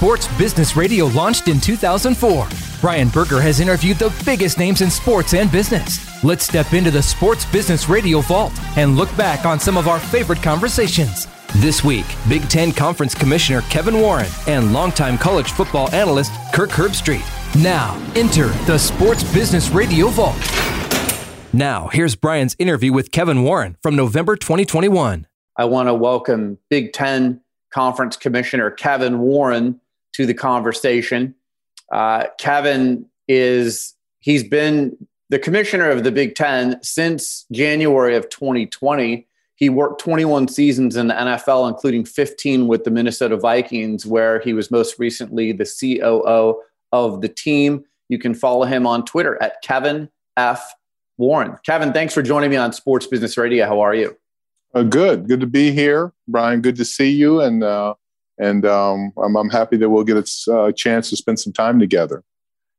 [0.00, 2.48] Sports Business Radio launched in 2004.
[2.80, 6.24] Brian Berger has interviewed the biggest names in sports and business.
[6.24, 10.00] Let's step into the Sports Business Radio vault and look back on some of our
[10.00, 11.26] favorite conversations.
[11.56, 17.62] This week, Big Ten Conference Commissioner Kevin Warren and longtime college football analyst Kirk Herbstreit.
[17.62, 20.34] Now, enter the Sports Business Radio vault.
[21.52, 25.26] Now, here's Brian's interview with Kevin Warren from November 2021.
[25.58, 29.78] I want to welcome Big Ten Conference Commissioner Kevin Warren
[30.20, 31.34] to the conversation.
[31.90, 34.96] Uh, Kevin is, he's been
[35.30, 39.26] the commissioner of the Big Ten since January of 2020.
[39.54, 44.52] He worked 21 seasons in the NFL, including 15 with the Minnesota Vikings, where he
[44.52, 46.60] was most recently the COO
[46.92, 47.84] of the team.
[48.08, 50.74] You can follow him on Twitter at Kevin F.
[51.16, 51.56] Warren.
[51.64, 53.66] Kevin, thanks for joining me on Sports Business Radio.
[53.66, 54.16] How are you?
[54.74, 55.28] Uh, good.
[55.28, 56.60] Good to be here, Brian.
[56.60, 57.40] Good to see you.
[57.40, 57.94] And uh,
[58.40, 61.78] and um, I'm, I'm, happy that we'll get a uh, chance to spend some time
[61.78, 62.24] together.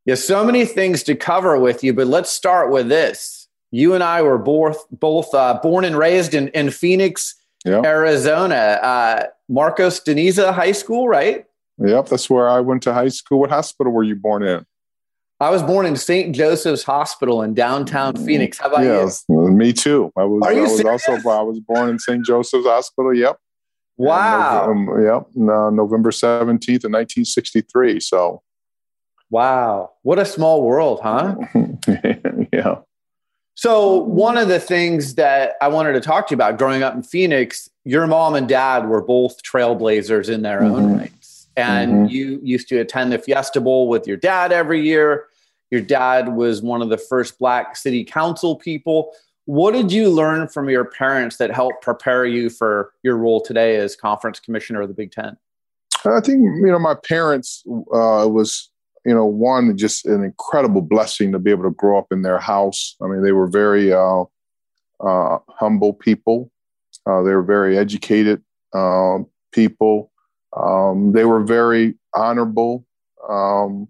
[0.05, 3.47] Yeah, so many things to cover with you, but let's start with this.
[3.69, 7.85] You and I were both both uh, born and raised in, in Phoenix, yep.
[7.85, 8.79] Arizona.
[8.81, 11.45] Uh, Marcos de Niza High School, right?
[11.77, 13.39] Yep, that's where I went to high school.
[13.39, 14.65] What hospital were you born in?
[15.39, 16.35] I was born in St.
[16.35, 18.59] Joseph's Hospital in downtown Phoenix.
[18.59, 19.49] How about yes, you?
[19.49, 20.11] Me too.
[20.15, 21.07] I was, Are you I was serious?
[21.07, 22.23] also I was born in St.
[22.23, 23.11] Joseph's Hospital.
[23.11, 23.39] Yep.
[24.01, 24.71] Wow.
[24.71, 25.27] Um, yep.
[25.37, 27.99] Uh, November 17th of 1963.
[27.99, 28.41] So.
[29.29, 29.91] Wow.
[30.01, 31.35] What a small world, huh?
[32.53, 32.77] yeah.
[33.55, 36.95] So, one of the things that I wanted to talk to you about growing up
[36.95, 40.75] in Phoenix, your mom and dad were both trailblazers in their mm-hmm.
[40.75, 41.47] own rights.
[41.55, 42.05] And mm-hmm.
[42.07, 45.25] you used to attend the Fiesta Bowl with your dad every year.
[45.69, 49.13] Your dad was one of the first Black city council people.
[49.45, 53.77] What did you learn from your parents that helped prepare you for your role today
[53.77, 55.37] as conference commissioner of the Big Ten?
[56.05, 58.69] I think you know my parents uh, was
[59.05, 62.39] you know one just an incredible blessing to be able to grow up in their
[62.39, 62.95] house.
[63.01, 64.23] I mean, they were very uh,
[64.99, 66.51] uh, humble people.
[67.05, 68.43] Uh, they were very educated
[68.73, 70.11] um, people.
[70.55, 72.85] Um, they were very honorable
[73.27, 73.87] um,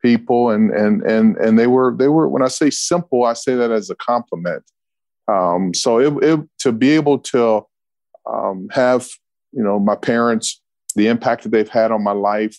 [0.00, 2.28] people, and and and and they were they were.
[2.28, 4.64] When I say simple, I say that as a compliment.
[5.32, 7.64] Um, so it, it, to be able to
[8.30, 9.08] um, have,
[9.52, 10.60] you know, my parents,
[10.94, 12.58] the impact that they've had on my life,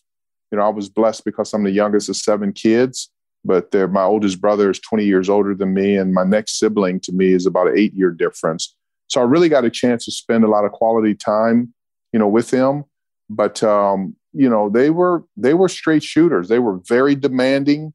[0.51, 3.09] you know, I was blessed because I'm the youngest of seven kids,
[3.45, 5.97] but they're, my oldest brother is 20 years older than me.
[5.97, 8.75] And my next sibling to me is about an eight year difference.
[9.07, 11.73] So I really got a chance to spend a lot of quality time,
[12.11, 12.85] you know, with them.
[13.29, 16.49] But, um, you know, they were, they were straight shooters.
[16.49, 17.93] They were very demanding,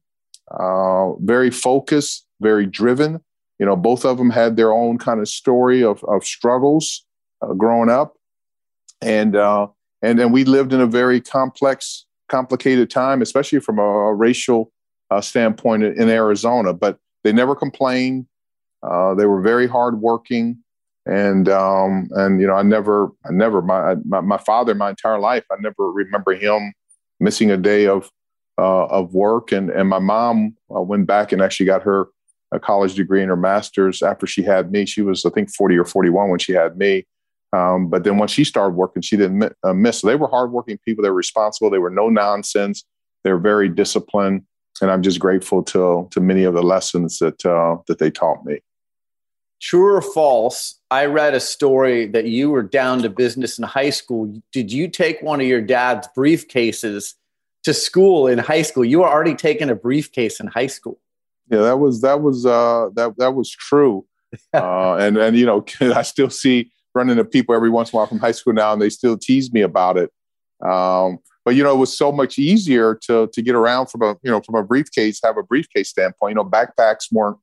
[0.51, 3.21] uh, very focused, very driven
[3.59, 7.05] you know, both of them had their own kind of story of, of struggles
[7.41, 8.15] uh, growing up.
[9.01, 9.67] And, uh,
[10.01, 14.71] and then we lived in a very complex, complicated time, especially from a, a racial
[15.11, 16.73] uh, standpoint in Arizona.
[16.73, 18.27] But they never complained.
[18.81, 20.57] Uh, they were very hardworking,
[21.05, 25.19] and um, and you know, I never, I never, my, my, my father, my entire
[25.19, 26.73] life, I never remember him
[27.19, 28.09] missing a day of
[28.57, 29.51] uh, of work.
[29.51, 32.07] And and my mom uh, went back and actually got her
[32.51, 34.85] a college degree and her master's after she had me.
[34.85, 37.05] She was, I think, 40 or 41 when she had me.
[37.53, 39.99] Um, but then once she started working, she didn't uh, miss.
[39.99, 41.03] So they were hardworking people.
[41.03, 41.69] They were responsible.
[41.69, 42.83] They were no nonsense.
[43.23, 44.43] They were very disciplined.
[44.81, 48.45] And I'm just grateful to, to many of the lessons that, uh, that they taught
[48.45, 48.61] me.
[49.61, 50.79] True or false?
[50.89, 54.41] I read a story that you were down to business in high school.
[54.53, 57.15] Did you take one of your dad's briefcases
[57.63, 58.85] to school in high school?
[58.85, 60.97] You were already taking a briefcase in high school.
[61.49, 64.05] Yeah, that was that was uh, that that was true,
[64.53, 67.97] uh, and and you know I still see running into people every once in a
[67.97, 70.11] while from high school now, and they still tease me about it.
[70.67, 74.15] Um, but you know, it was so much easier to to get around from a
[74.21, 76.31] you know from a briefcase, have a briefcase standpoint.
[76.31, 77.37] You know, backpacks weren't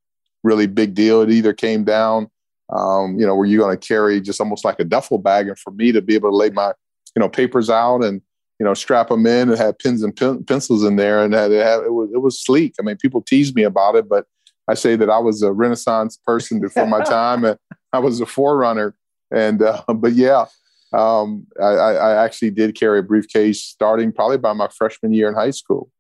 [0.45, 1.23] really big deal.
[1.23, 2.31] It either came down,
[2.71, 5.59] um, you know, were you going to carry just almost like a duffel bag, and
[5.59, 6.73] for me to be able to lay my
[7.17, 8.23] you know papers out and
[8.59, 11.53] you know strap them in and have pens and pen- pencils in there, and had,
[11.53, 12.75] it, had, it was it was sleek.
[12.81, 14.27] I mean, people tease me about it, but
[14.69, 17.59] I say that I was a Renaissance person before my time, and
[17.93, 18.95] I was a forerunner.
[19.31, 20.47] And uh, but yeah,
[20.93, 25.35] um, I, I, actually did carry a briefcase starting probably by my freshman year in
[25.35, 25.91] high school.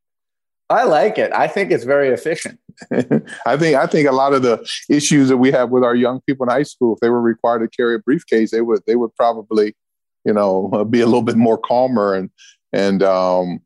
[0.69, 1.33] I like it.
[1.33, 2.59] I think it's very efficient.
[3.47, 6.21] I think I think a lot of the issues that we have with our young
[6.23, 8.97] people in high school, if they were required to carry a briefcase, they would they
[8.97, 9.75] would probably,
[10.27, 12.29] you know, be a little bit more calmer and
[12.73, 13.61] and um,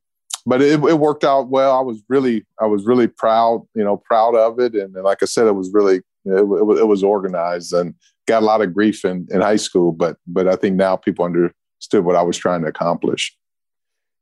[0.47, 1.77] but it, it worked out well.
[1.77, 5.23] I was really I was really proud, you know, proud of it, and, and like
[5.23, 7.95] I said, it was really it, it, it was organized and
[8.27, 11.25] got a lot of grief in, in high school, but but I think now people
[11.25, 13.37] understood what I was trying to accomplish.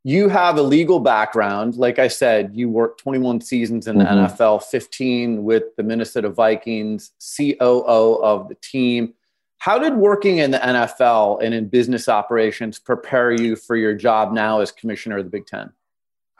[0.04, 1.76] You have a legal background.
[1.76, 4.34] Like I said, you worked 21 seasons in the mm-hmm.
[4.34, 9.12] NFL, 15 with the Minnesota Vikings, COO of the team.
[9.58, 14.32] How did working in the NFL and in business operations prepare you for your job
[14.32, 15.70] now as commissioner of the Big Ten?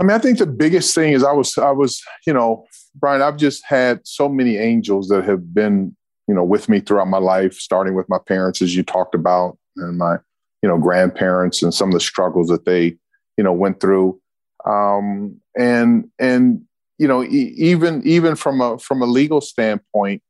[0.00, 3.20] I mean, I think the biggest thing is I was, I was, you know, Brian,
[3.20, 5.97] I've just had so many angels that have been
[6.29, 9.59] you know with me throughout my life starting with my parents as you talked about
[9.76, 10.19] and my
[10.62, 12.97] you know grandparents and some of the struggles that they
[13.37, 14.21] you know went through
[14.67, 16.62] um, and and
[16.99, 20.23] you know e- even even from a from a legal standpoint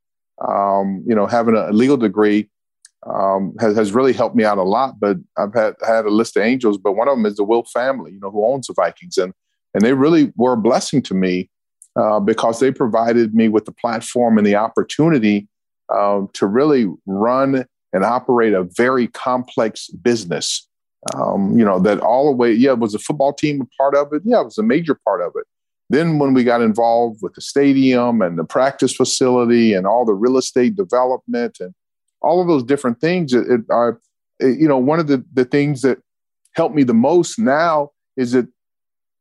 [0.47, 2.49] um, you know having a legal degree
[3.07, 6.37] um, has, has really helped me out a lot but i've had had a list
[6.37, 8.75] of angels but one of them is the Wilf family you know who owns the
[8.75, 9.33] vikings and
[9.75, 11.49] and they really were a blessing to me
[11.99, 15.49] uh, because they provided me with the platform and the opportunity
[15.95, 20.69] um, to really run and operate a very complex business.
[21.15, 24.13] Um, you know, that all the way, yeah, was a football team a part of
[24.13, 24.23] it?
[24.25, 25.45] Yeah, it was a major part of it.
[25.91, 30.13] Then when we got involved with the stadium and the practice facility and all the
[30.13, 31.73] real estate development and
[32.21, 34.01] all of those different things, it, are,
[34.41, 35.99] you know, one of the, the things that
[36.55, 38.47] helped me the most now is that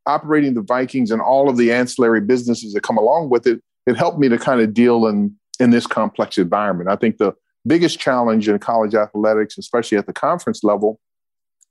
[0.05, 3.95] operating the Vikings and all of the ancillary businesses that come along with it, it
[3.95, 6.89] helped me to kind of deal in in this complex environment.
[6.89, 7.33] I think the
[7.65, 10.99] biggest challenge in college athletics, especially at the conference level,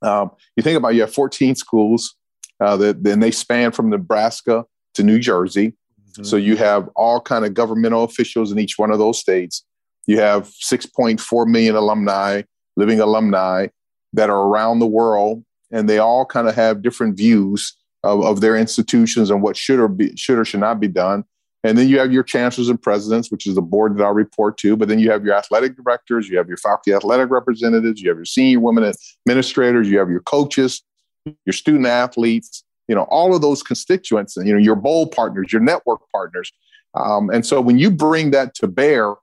[0.01, 2.15] um, you think about you have 14 schools
[2.59, 4.65] uh, that then they span from Nebraska
[4.95, 5.69] to New Jersey.
[6.11, 6.23] Mm-hmm.
[6.23, 9.63] So you have all kind of governmental officials in each one of those states.
[10.07, 12.43] You have 6.4 million alumni,
[12.75, 13.67] living alumni
[14.13, 18.41] that are around the world, and they all kind of have different views of, of
[18.41, 21.25] their institutions and what should or be should or should not be done.
[21.63, 24.57] And then you have your chancellors and presidents, which is the board that I report
[24.59, 24.77] to.
[24.77, 28.17] But then you have your athletic directors, you have your faculty athletic representatives, you have
[28.17, 28.93] your senior women
[29.27, 30.83] administrators, you have your coaches,
[31.25, 35.51] your student athletes, you know, all of those constituents, and you know, your bowl partners,
[35.51, 36.51] your network partners.
[36.93, 39.15] Um, and so when you bring that to bear,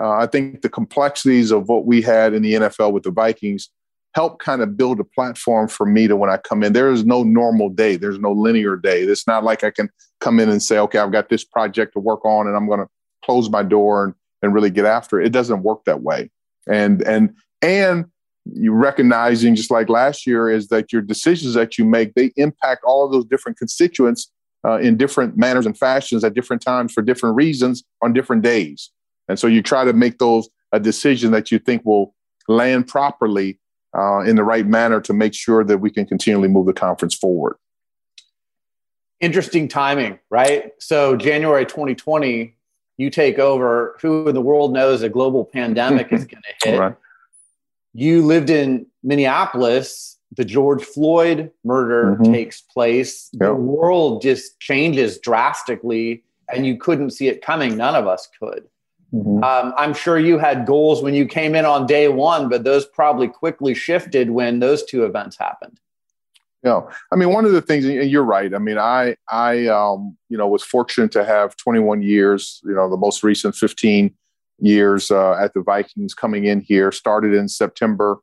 [0.00, 3.70] uh, I think the complexities of what we had in the NFL with the Vikings
[4.14, 6.72] help kind of build a platform for me to when I come in.
[6.72, 7.96] There is no normal day.
[7.96, 9.02] There's no linear day.
[9.02, 9.88] It's not like I can
[10.20, 12.80] come in and say, okay, I've got this project to work on and I'm going
[12.80, 12.88] to
[13.24, 15.26] close my door and, and really get after it.
[15.26, 16.30] It doesn't work that way.
[16.68, 18.06] And and and
[18.52, 22.82] you recognizing just like last year is that your decisions that you make they impact
[22.84, 24.30] all of those different constituents
[24.64, 28.90] uh, in different manners and fashions at different times for different reasons on different days.
[29.30, 32.14] And so you try to make those a decision that you think will
[32.48, 33.60] land properly
[33.96, 37.14] uh, in the right manner to make sure that we can continually move the conference
[37.14, 37.56] forward.
[39.20, 40.72] Interesting timing, right?
[40.80, 42.56] So, January 2020,
[42.96, 43.96] you take over.
[44.00, 46.78] Who in the world knows a global pandemic is going to hit?
[46.78, 46.96] Right.
[47.92, 50.16] You lived in Minneapolis.
[50.36, 52.32] The George Floyd murder mm-hmm.
[52.32, 53.30] takes place.
[53.32, 53.40] Yep.
[53.42, 56.22] The world just changes drastically,
[56.52, 57.76] and you couldn't see it coming.
[57.76, 58.66] None of us could.
[59.12, 59.42] Mm-hmm.
[59.42, 62.86] Um, I'm sure you had goals when you came in on day one, but those
[62.86, 65.80] probably quickly shifted when those two events happened.
[66.62, 68.54] Yeah, I mean, one of the things and you're right.
[68.54, 72.60] I mean, I I um, you know was fortunate to have 21 years.
[72.64, 74.14] You know, the most recent 15
[74.58, 78.18] years uh, at the Vikings coming in here started in September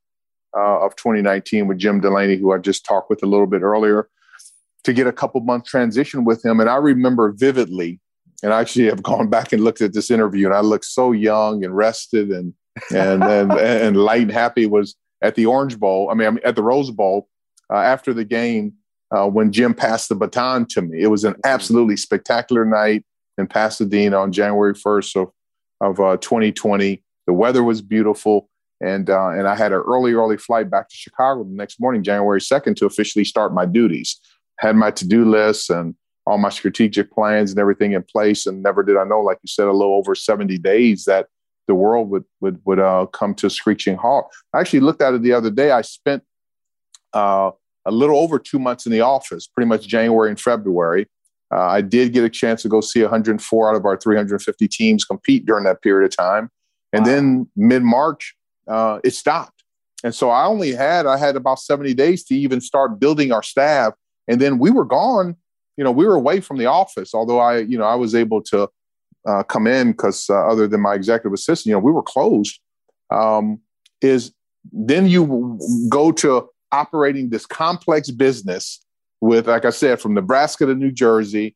[0.56, 4.08] uh, of 2019 with Jim Delany, who I just talked with a little bit earlier,
[4.84, 6.60] to get a couple month transition with him.
[6.60, 8.00] And I remember vividly
[8.44, 11.12] and I actually have gone back and looked at this interview, and I look so
[11.12, 12.54] young and rested and
[12.94, 14.66] and and, and light and happy.
[14.66, 16.10] Was at the Orange Bowl.
[16.10, 17.28] I mean, at the Rose Bowl
[17.72, 18.74] uh, after the game
[19.12, 21.02] uh, when Jim passed the baton to me.
[21.02, 23.04] It was an absolutely spectacular night
[23.38, 25.32] in Pasadena on January first of
[25.80, 27.04] of uh, 2020.
[27.28, 28.50] The weather was beautiful,
[28.82, 32.04] and uh, and I had an early early flight back to Chicago the next morning,
[32.04, 34.20] January second, to officially start my duties.
[34.60, 35.96] Had my to do list and
[36.28, 39.48] all my strategic plans and everything in place, and never did I know, like you
[39.48, 41.28] said, a little over seventy days that
[41.68, 44.28] the world would would would uh, come to a screeching halt.
[44.54, 45.72] I actually looked at it the other day.
[45.72, 46.24] I spent
[47.14, 47.52] uh,
[47.86, 51.08] a little over two months in the office, pretty much January and February.
[51.50, 55.06] Uh, I did get a chance to go see 104 out of our 350 teams
[55.06, 56.50] compete during that period of time,
[56.92, 57.12] and wow.
[57.12, 58.36] then mid March
[58.68, 59.64] uh, it stopped.
[60.04, 63.44] And so I only had I had about 70 days to even start building our
[63.44, 63.94] staff,
[64.28, 65.38] and then we were gone.
[65.78, 67.14] You know, we were away from the office.
[67.14, 68.70] Although I, you know, I was able to
[69.28, 72.60] uh, come in because uh, other than my executive assistant, you know, we were closed.
[73.10, 73.60] Um,
[74.02, 74.34] is
[74.72, 78.84] then you go to operating this complex business
[79.22, 81.56] with, like I said, from Nebraska to New Jersey,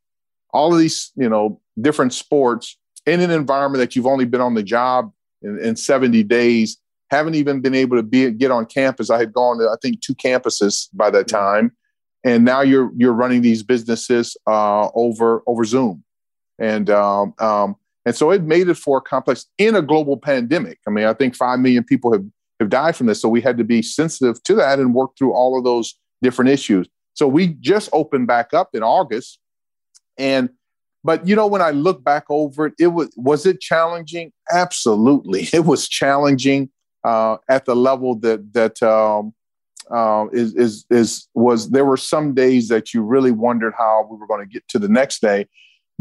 [0.53, 4.53] all of these, you know, different sports in an environment that you've only been on
[4.53, 5.11] the job
[5.41, 6.77] in, in 70 days.
[7.09, 9.09] Haven't even been able to be get on campus.
[9.09, 11.75] I had gone to I think two campuses by that time,
[12.23, 16.03] and now you're you're running these businesses uh, over over Zoom
[16.61, 17.75] and um, um,
[18.05, 20.79] and so it made it for a complex in a global pandemic.
[20.87, 22.23] I mean, I think five million people have
[22.59, 25.33] have died from this, so we had to be sensitive to that and work through
[25.33, 26.87] all of those different issues.
[27.15, 29.39] So we just opened back up in August,
[30.17, 30.49] and
[31.03, 34.31] but you know when I look back over it, it was was it challenging?
[34.51, 36.69] Absolutely, it was challenging
[37.03, 39.33] uh, at the level that that um,
[39.93, 44.17] uh, is is is was there were some days that you really wondered how we
[44.17, 45.47] were going to get to the next day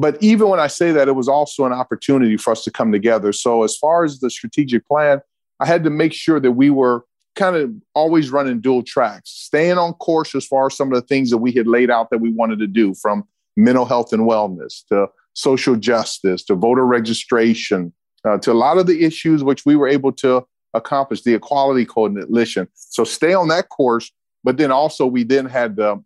[0.00, 2.90] but even when I say that, it was also an opportunity for us to come
[2.90, 3.34] together.
[3.34, 5.20] So, as far as the strategic plan,
[5.60, 7.04] I had to make sure that we were
[7.36, 11.06] kind of always running dual tracks, staying on course as far as some of the
[11.06, 13.24] things that we had laid out that we wanted to do from
[13.58, 17.92] mental health and wellness to social justice to voter registration
[18.24, 21.84] uh, to a lot of the issues which we were able to accomplish the equality
[21.84, 24.12] coalition so stay on that course
[24.44, 26.02] but then also we then had the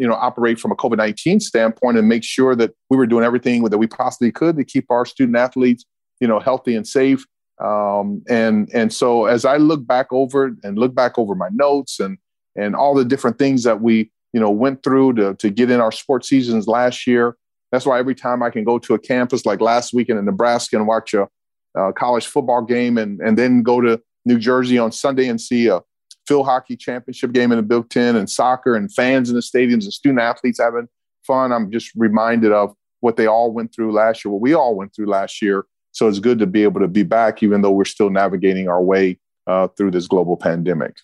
[0.00, 3.22] you know, operate from a COVID 19 standpoint and make sure that we were doing
[3.22, 5.84] everything that we possibly could to keep our student athletes,
[6.20, 7.26] you know, healthy and safe.
[7.62, 12.00] Um, and and so as I look back over and look back over my notes
[12.00, 12.16] and
[12.56, 15.82] and all the different things that we you know went through to to get in
[15.82, 17.36] our sports seasons last year,
[17.70, 20.76] that's why every time I can go to a campus like last weekend in Nebraska
[20.76, 21.28] and watch a,
[21.74, 25.68] a college football game and and then go to New Jersey on Sunday and see
[25.68, 25.80] a
[26.26, 29.84] field hockey championship game in the Big Ten and soccer and fans in the stadiums
[29.84, 30.88] and student athletes having
[31.26, 31.52] fun.
[31.52, 34.94] I'm just reminded of what they all went through last year, what we all went
[34.94, 35.64] through last year.
[35.92, 38.82] So it's good to be able to be back, even though we're still navigating our
[38.82, 40.96] way uh, through this global pandemic.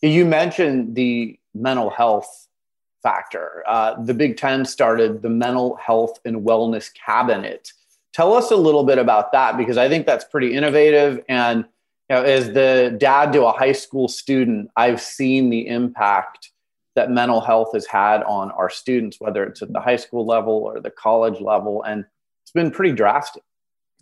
[0.00, 2.48] You mentioned the mental health
[3.02, 3.62] factor.
[3.66, 7.72] Uh, the Big Ten started the Mental Health and Wellness Cabinet.
[8.12, 11.64] Tell us a little bit about that because I think that's pretty innovative and
[12.08, 16.50] you know, as the dad to a high school student, I've seen the impact
[16.96, 20.54] that mental health has had on our students, whether it's at the high school level
[20.54, 22.04] or the college level, and
[22.42, 23.44] it's been pretty drastic.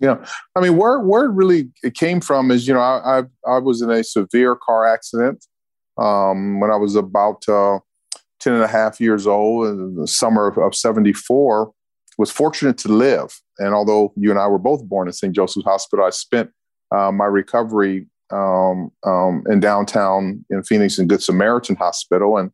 [0.00, 0.25] Yeah,
[0.57, 3.83] I mean, where where it really came from is, you know, I I, I was
[3.83, 5.45] in a severe car accident
[5.99, 7.81] um, when I was about uh,
[8.41, 11.73] 10 and a half years old in the summer of, of 74
[12.17, 13.41] was fortunate to live.
[13.59, 15.35] And although you and I were both born at St.
[15.35, 16.50] Joseph's Hospital, I spent
[16.95, 22.37] uh, my recovery um, um, in downtown in Phoenix in Good Samaritan Hospital.
[22.37, 22.50] And,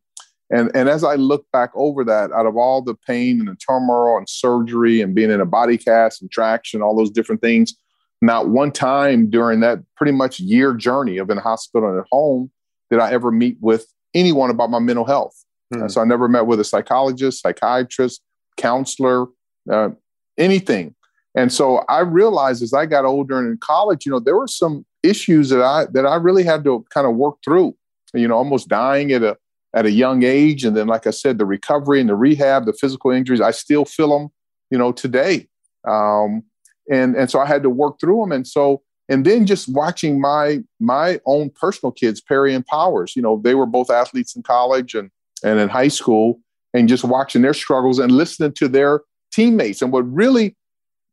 [0.51, 3.57] and, and as I look back over that, out of all the pain and the
[3.57, 7.75] turmoil and surgery and being in a body cast and traction, all those different things,
[8.23, 12.51] not one time during that pretty much year journey of in hospital and at home
[12.91, 15.35] did I ever meet with anyone about my mental health.
[15.73, 15.91] Mm.
[15.91, 18.23] so I never met with a psychologist, psychiatrist,
[18.57, 19.27] counselor,
[19.71, 19.91] uh,
[20.39, 20.95] anything.
[21.35, 24.49] And so I realized as I got older and in college, you know, there were
[24.49, 27.77] some issues that I that I really had to kind of work through.
[28.13, 29.37] You know, almost dying at a
[29.75, 32.73] at a young age, and then, like I said, the recovery and the rehab, the
[32.73, 34.29] physical injuries, I still feel them,
[34.71, 35.49] you know, today.
[35.87, 36.45] Um,
[36.91, 38.33] and and so I had to work through them.
[38.33, 43.23] And so and then just watching my my own personal kids, Perry and Powers, you
[43.23, 45.11] know, they were both athletes in college and
[45.43, 46.41] and in high school,
[46.73, 49.01] and just watching their struggles and listening to their
[49.35, 49.83] teammates.
[49.83, 50.57] And what really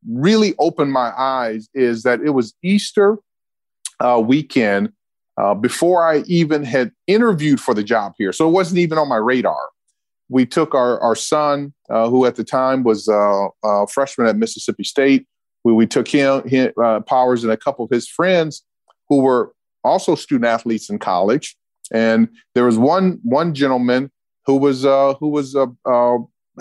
[0.09, 3.17] really opened my eyes is that it was Easter
[3.99, 4.91] uh, weekend
[5.37, 8.33] uh, before I even had interviewed for the job here.
[8.33, 9.69] So it wasn't even on my radar.
[10.29, 14.37] We took our, our son, uh, who at the time was uh, a freshman at
[14.37, 15.27] Mississippi State.
[15.63, 18.63] We, we took him, him uh, Powers and a couple of his friends
[19.09, 21.55] who were also student athletes in college.
[21.93, 24.09] And there was one one gentleman
[24.45, 25.55] who was uh, who was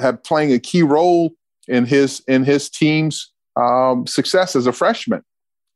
[0.01, 1.33] had playing a key role
[1.69, 5.23] in his in his team's um, success as a freshman.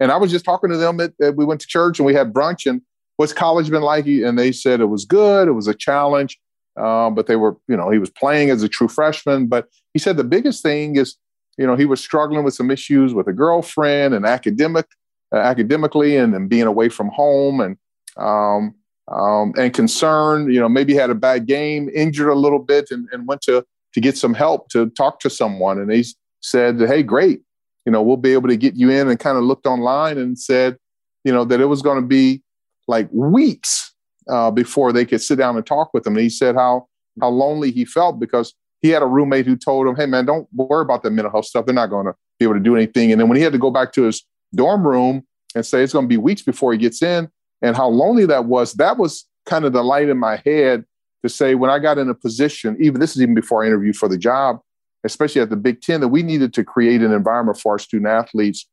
[0.00, 2.14] And I was just talking to them at, at, we went to church and we
[2.14, 2.82] had brunch and
[3.16, 4.06] what's college been like?
[4.06, 5.48] And they said it was good.
[5.48, 6.38] It was a challenge.
[6.76, 9.46] Uh, but they were, you know, he was playing as a true freshman.
[9.46, 11.16] But he said the biggest thing is,
[11.56, 14.86] you know, he was struggling with some issues with a girlfriend and academic,
[15.32, 17.76] uh, academically, and, and being away from home and
[18.16, 18.74] um,
[19.06, 20.52] um, and concerned.
[20.52, 23.64] You know, maybe had a bad game, injured a little bit, and, and went to
[23.94, 25.78] to get some help to talk to someone.
[25.78, 26.04] And he
[26.40, 27.40] said, "Hey, great,
[27.86, 30.38] you know, we'll be able to get you in." And kind of looked online and
[30.38, 30.76] said,
[31.24, 32.42] you know, that it was going to be
[32.86, 33.94] like weeks
[34.28, 36.14] uh, before they could sit down and talk with him.
[36.14, 36.88] And he said how
[37.20, 40.46] how lonely he felt because he had a roommate who told him, "Hey, man, don't
[40.52, 41.66] worry about the mental health stuff.
[41.66, 43.58] They're not going to be able to do anything." And then when he had to
[43.58, 44.24] go back to his
[44.54, 45.24] dorm room
[45.54, 47.28] and say it's going to be weeks before he gets in,
[47.62, 50.84] and how lonely that was, that was kind of the light in my head
[51.24, 53.96] to say when I got in a position, even this is even before I interviewed
[53.96, 54.60] for the job,
[55.04, 58.08] especially at the Big Ten, that we needed to create an environment for our student
[58.08, 58.68] athletes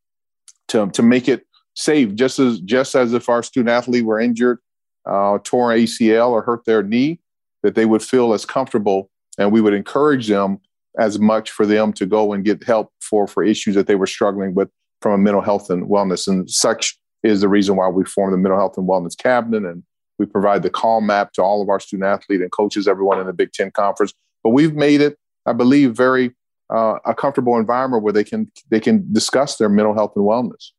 [0.67, 4.60] to, to make it safe, just as just as if our student athlete were injured,
[5.05, 7.22] uh, tore ACL or hurt their knee,
[7.63, 10.60] that they would feel as comfortable, and we would encourage them
[11.00, 14.05] as much for them to go and get help for for issues that they were
[14.05, 14.70] struggling with
[15.01, 16.27] from a mental health and wellness.
[16.27, 19.84] And such is the reason why we formed the mental health and wellness cabinet, and
[20.21, 23.25] we provide the Calm app to all of our student athlete and coaches, everyone in
[23.25, 24.13] the Big Ten conference.
[24.43, 26.35] But we've made it, I believe, very
[26.71, 30.69] uh, a comfortable environment where they can they can discuss their mental health and wellness.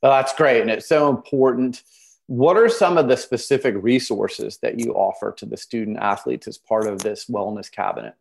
[0.00, 0.60] Well, that's great.
[0.60, 1.82] And it's so important.
[2.28, 6.58] What are some of the specific resources that you offer to the student athletes as
[6.58, 8.14] part of this wellness cabinet?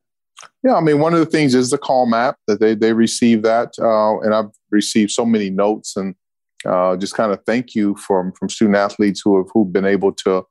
[0.63, 3.43] Yeah, I mean, one of the things is the Calm app that they they receive
[3.43, 6.15] that, uh, and I've received so many notes and
[6.65, 10.11] uh, just kind of thank you from from student athletes who have who've been able
[10.11, 10.45] to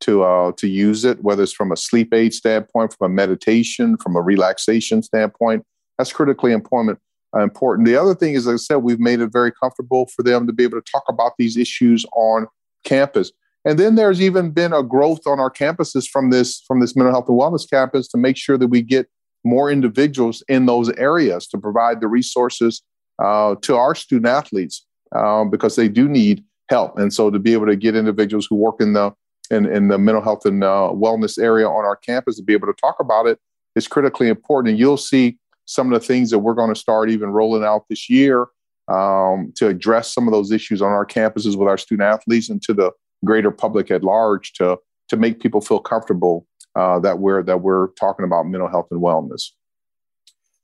[0.00, 3.96] to uh, to use it, whether it's from a sleep aid standpoint, from a meditation,
[3.98, 5.64] from a relaxation standpoint.
[5.98, 6.98] That's critically important
[7.34, 7.86] uh, important.
[7.86, 10.52] The other thing is, like I said, we've made it very comfortable for them to
[10.52, 12.46] be able to talk about these issues on
[12.84, 13.32] campus.
[13.64, 17.12] And then there's even been a growth on our campuses from this from this mental
[17.12, 19.08] health and wellness campus to make sure that we get
[19.44, 22.82] more individuals in those areas to provide the resources
[23.22, 26.98] uh, to our student athletes um, because they do need help.
[26.98, 29.12] And so to be able to get individuals who work in the
[29.50, 32.68] in, in the mental health and uh, wellness area on our campus to be able
[32.68, 33.38] to talk about it
[33.74, 34.70] is critically important.
[34.70, 37.84] And you'll see some of the things that we're going to start even rolling out
[37.88, 38.46] this year
[38.88, 42.62] um, to address some of those issues on our campuses with our student athletes and
[42.62, 42.92] to the
[43.24, 46.46] greater public at large to to make people feel comfortable
[46.76, 49.50] uh, that we're that we're talking about mental health and wellness.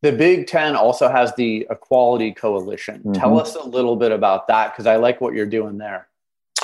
[0.06, 3.00] The Big Ten also has the Equality Coalition.
[3.00, 3.12] Mm-hmm.
[3.12, 6.08] Tell us a little bit about that because I like what you're doing there.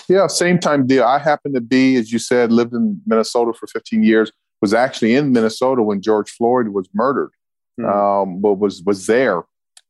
[0.09, 1.05] Yeah, same time deal.
[1.05, 4.31] I happen to be, as you said, lived in Minnesota for 15 years.
[4.61, 7.33] Was actually in Minnesota when George Floyd was murdered
[7.81, 7.91] mm-hmm.
[7.91, 9.43] um, but was was there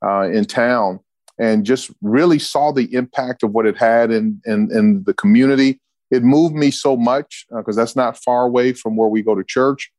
[0.03, 1.01] uh, in town
[1.39, 5.79] and just really saw the impact of what it had in in, in the community.
[6.11, 9.35] It moved me so much because uh, that's not far away from where we go
[9.35, 9.92] to church.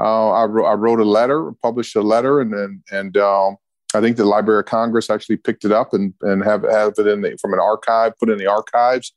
[0.00, 3.56] Uh, I, wrote, I wrote a letter, published a letter, and and, and um,
[3.94, 7.06] I think the Library of Congress actually picked it up and and have have it
[7.06, 9.12] in the, from an archive, put in the archives.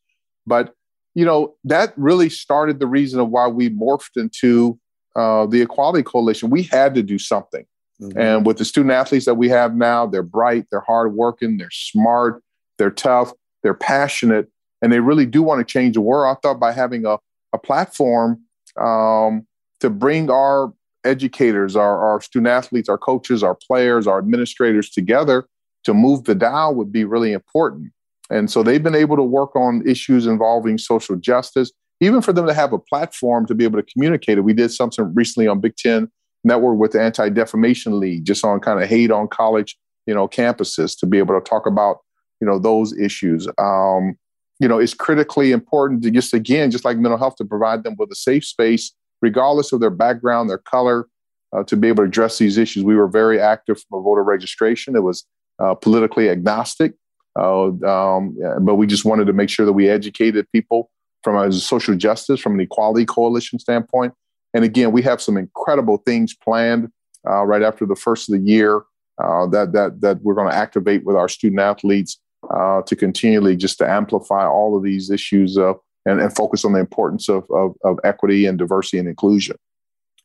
[0.45, 0.73] But
[1.15, 4.79] you know that really started the reason of why we morphed into
[5.15, 6.49] uh, the Equality Coalition.
[6.49, 7.65] We had to do something.
[8.01, 8.19] Mm-hmm.
[8.19, 12.43] And with the student athletes that we have now, they're bright, they're hardworking, they're smart,
[12.77, 14.49] they're tough, they're passionate,
[14.81, 16.35] and they really do want to change the world.
[16.35, 17.17] I thought by having a,
[17.53, 18.41] a platform
[18.77, 19.45] um,
[19.83, 25.45] to bring our educators, our, our student athletes, our coaches, our players, our administrators together
[25.83, 27.91] to move the dial would be really important.
[28.29, 31.69] And so they've been able to work on issues involving social justice,
[31.99, 34.41] even for them to have a platform to be able to communicate it.
[34.45, 36.09] We did something recently on Big Ten
[36.45, 40.29] network with the Anti Defamation League, just on kind of hate on college, you know,
[40.29, 41.97] campuses to be able to talk about,
[42.39, 43.49] you know, those issues.
[43.57, 44.17] Um,
[44.61, 47.95] you know, it's critically important to just again, just like mental health, to provide them
[47.99, 48.93] with a safe space,
[49.23, 51.07] regardless of their background, their color,
[51.55, 52.83] uh, to be able to address these issues.
[52.83, 54.95] We were very active from a voter registration.
[54.95, 55.25] It was
[55.57, 56.93] uh, politically agnostic,
[57.39, 60.91] uh, um, but we just wanted to make sure that we educated people
[61.23, 64.13] from a social justice, from an equality coalition standpoint,
[64.53, 66.91] and again, we have some incredible things planned
[67.27, 68.83] uh, right after the first of the year
[69.23, 73.55] uh, that that that we're going to activate with our student athletes uh, to continually
[73.55, 75.57] just to amplify all of these issues
[76.05, 79.57] and, and focus on the importance of, of, of equity and diversity and inclusion.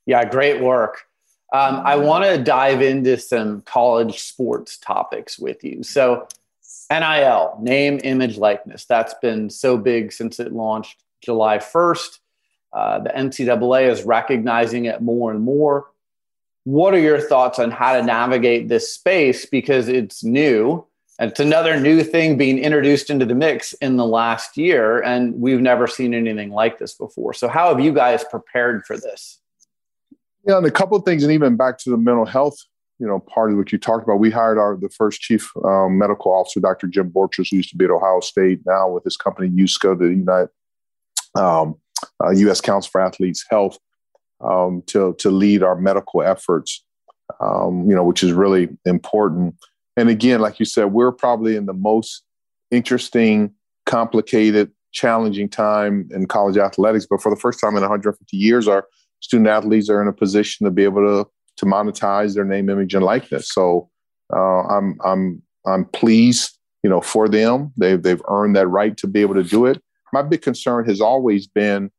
[0.06, 1.04] Yeah, great work.
[1.52, 5.82] Um, I want to dive into some college sports topics with you.
[5.82, 6.28] So,
[6.90, 12.18] NIL, name, image, likeness, that's been so big since it launched July 1st.
[12.72, 15.86] Uh, the NCAA is recognizing it more and more.
[16.64, 20.86] What are your thoughts on how to navigate this space because it's new
[21.18, 25.60] it's another new thing being introduced into the mix in the last year, and we've
[25.60, 27.34] never seen anything like this before.
[27.34, 29.40] So, how have you guys prepared for this?
[30.46, 32.56] Yeah, and a couple of things, and even back to the mental health,
[33.00, 34.20] you know, part of what you talked about.
[34.20, 36.86] We hired our the first chief um, medical officer, Dr.
[36.86, 40.06] Jim Borchers, who used to be at Ohio State, now with his company USCA, the
[40.06, 40.50] United
[41.34, 41.76] um,
[42.22, 42.60] uh, U.S.
[42.60, 43.76] Council for Athletes Health,
[44.40, 46.84] um, to to lead our medical efforts.
[47.40, 49.54] Um, you know, which is really important
[49.98, 52.22] and again, like you said, we're probably in the most
[52.70, 53.52] interesting,
[53.84, 57.04] complicated, challenging time in college athletics.
[57.08, 58.86] But for the first time in 150 years, our
[59.18, 62.94] student athletes are in a position to be able to to monetize their name, image,
[62.94, 63.52] and likeness.
[63.52, 63.90] So
[64.32, 67.72] uh, I'm I'm I'm pleased, you know, for them.
[67.76, 69.82] They've they've earned that right to be able to do it.
[70.12, 71.90] My big concern has always been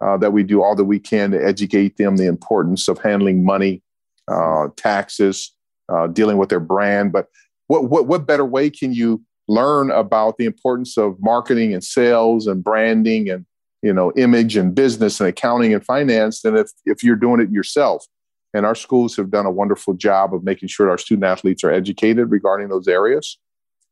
[0.00, 3.44] uh, that we do all that we can to educate them the importance of handling
[3.44, 3.82] money,
[4.28, 5.52] uh, taxes,
[5.88, 7.12] uh, dealing with their brand.
[7.12, 7.26] But
[7.68, 12.46] what, what, what better way can you learn about the importance of marketing and sales
[12.46, 13.46] and branding and
[13.82, 17.50] you know image and business and accounting and finance than if, if you're doing it
[17.50, 18.04] yourself?
[18.54, 21.70] And our schools have done a wonderful job of making sure our student athletes are
[21.70, 23.38] educated regarding those areas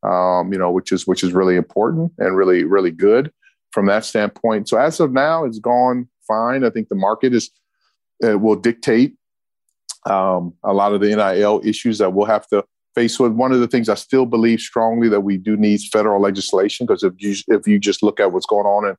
[0.02, 3.32] um, you know which is which is really important and really really good
[3.72, 4.68] from that standpoint.
[4.68, 6.64] So as of now it's gone fine.
[6.64, 7.50] I think the market is
[8.26, 9.14] uh, will dictate
[10.06, 12.64] um, a lot of the nil issues that we'll have to
[12.96, 16.20] faced with one of the things I still believe strongly that we do need federal
[16.20, 18.96] legislation because if you if you just look at what's going on in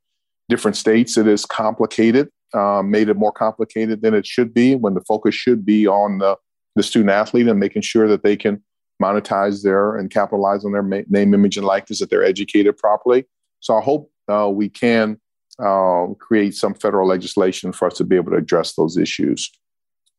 [0.47, 4.75] different states, it is complicated, um, made it more complicated than it should be.
[4.75, 6.38] When the focus should be on the
[6.75, 8.63] the student athlete and making sure that they can
[9.01, 13.25] monetize their and capitalize on their ma- name, image, and likeness, that they're educated properly.
[13.62, 15.19] So I hope uh, we can
[15.57, 19.51] uh, create some federal legislation for us to be able to address those issues.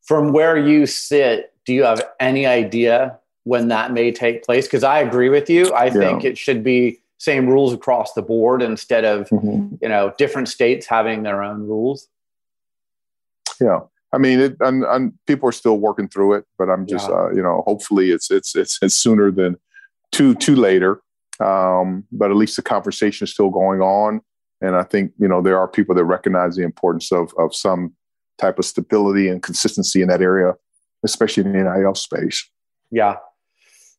[0.04, 4.84] From where you sit, do you have any idea when that may take place because
[4.84, 5.72] i agree with you.
[5.72, 5.92] I yeah.
[5.92, 9.74] think it should be same rules across the board instead of mm-hmm.
[9.80, 12.08] you know different states having their own rules.
[13.58, 13.80] Yeah.
[14.12, 17.14] I mean it, and, and people are still working through it but i'm just yeah.
[17.14, 19.56] uh, you know hopefully it's, it's it's it's sooner than
[20.12, 21.00] too too later.
[21.40, 24.20] Um, but at least the conversation is still going on.
[24.60, 27.94] And i think you know there are people that recognize the importance of of some
[28.36, 30.52] type of stability and consistency in that area
[31.02, 32.46] especially in the nil space.
[32.90, 33.16] Yeah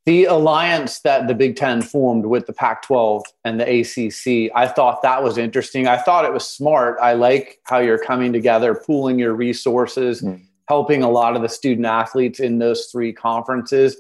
[0.06, 4.68] the alliance that the Big Ten formed with the Pac 12 and the ACC, I
[4.68, 5.88] thought that was interesting.
[5.88, 6.98] I thought it was smart.
[7.02, 10.42] I like how you're coming together, pooling your resources, mm.
[10.68, 13.98] helping a lot of the student athletes in those three conferences.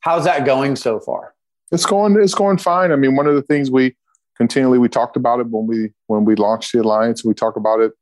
[0.00, 1.34] How's that going so far?
[1.70, 2.92] It's going it's going fine.
[2.92, 3.94] I mean, one of the things we
[4.36, 7.24] continually we talked about it when we when we launched the alliance.
[7.24, 7.92] We talk about it,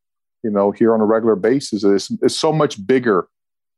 [0.43, 1.85] you know, here on a regular basis.
[1.85, 3.29] It's, it's so much bigger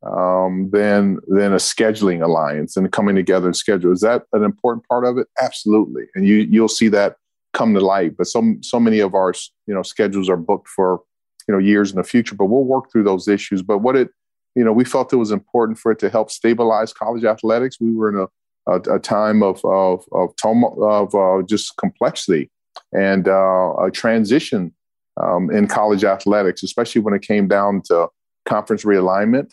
[0.04, 3.92] um, than than a scheduling alliance and coming together and schedule.
[3.92, 5.28] Is that an important part of it?
[5.40, 7.16] Absolutely, and you you'll see that
[7.52, 8.16] come to light.
[8.16, 9.32] But so so many of our
[9.66, 11.00] you know schedules are booked for
[11.46, 12.34] you know years in the future.
[12.34, 13.62] But we'll work through those issues.
[13.62, 14.10] But what it
[14.54, 17.78] you know we felt it was important for it to help stabilize college athletics.
[17.80, 18.26] We were in a
[18.66, 22.50] a, a time of of of, of uh, just complexity
[22.92, 24.72] and uh, a transition
[25.20, 28.08] um, in college athletics, especially when it came down to
[28.46, 29.52] conference realignment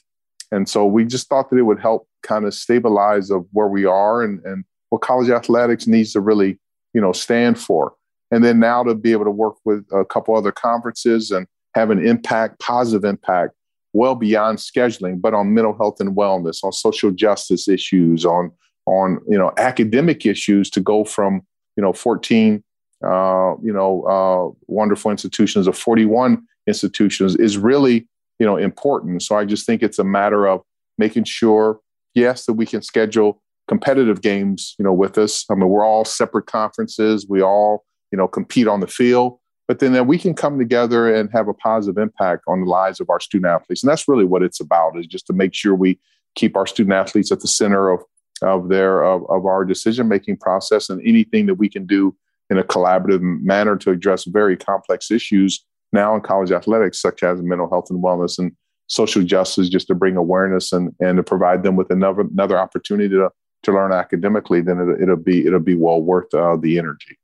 [0.52, 3.86] and so we just thought that it would help kind of stabilize of where we
[3.86, 6.60] are and, and what college athletics needs to really,
[6.94, 7.94] you know, stand for.
[8.32, 11.92] And then now to be able to work with a couple other conferences and have
[11.92, 13.54] an impact, positive impact,
[13.94, 18.52] well beyond scheduling, but on mental health and wellness, on social justice issues, on
[18.86, 21.42] on you know academic issues to go from
[21.76, 22.64] you know 14
[23.06, 28.08] uh, you know uh, wonderful institutions of 41 institutions is really
[28.40, 29.22] you know important.
[29.24, 30.62] So i just think it's a matter of
[30.98, 31.80] making sure
[32.14, 35.46] yes that we can schedule competitive games you know with us.
[35.52, 37.28] I mean we're all separate conferences.
[37.30, 41.14] We all you know compete on the field but then that we can come together
[41.14, 43.84] and have a positive impact on the lives of our student athletes.
[43.84, 46.00] And that's really what it's about is just to make sure we
[46.34, 48.02] keep our student athletes at the center of
[48.42, 52.16] of their of, of our decision making process and anything that we can do
[52.50, 57.42] in a collaborative manner to address very complex issues now in college athletics, such as
[57.42, 58.52] mental health and wellness and
[58.88, 63.10] social justice, just to bring awareness and, and to provide them with another another opportunity
[63.10, 63.30] to,
[63.64, 67.18] to learn academically, then it, will be it'll be well worth uh, the energy.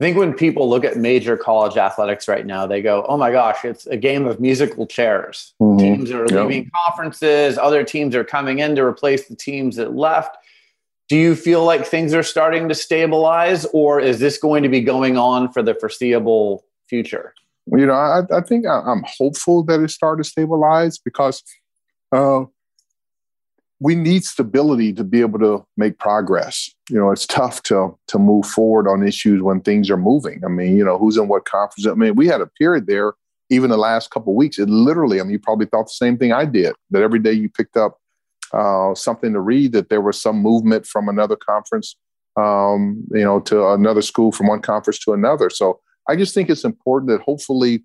[0.00, 3.32] I think when people look at major college athletics right now, they go, "Oh my
[3.32, 5.54] gosh, it's a game of musical chairs.
[5.60, 5.78] Mm-hmm.
[5.78, 6.72] Teams are leaving yep.
[6.86, 10.36] conferences, other teams are coming in to replace the teams that left."
[11.08, 14.82] Do you feel like things are starting to stabilize, or is this going to be
[14.82, 17.32] going on for the foreseeable future?
[17.72, 21.42] You know, I, I think I, am hopeful that it started to stabilize because
[22.12, 22.44] uh,
[23.80, 26.70] we need stability to be able to make progress.
[26.90, 30.42] You know, it's tough to to move forward on issues when things are moving.
[30.44, 31.86] I mean, you know, who's in what conference?
[31.86, 33.12] I mean, we had a period there,
[33.50, 34.58] even the last couple weeks.
[34.58, 36.74] It literally, I mean, you probably thought the same thing I did.
[36.90, 37.98] That every day you picked up
[38.52, 41.96] uh, something to read, that there was some movement from another conference,
[42.36, 45.50] um, you know, to another school, from one conference to another.
[45.50, 47.84] So I just think it's important that hopefully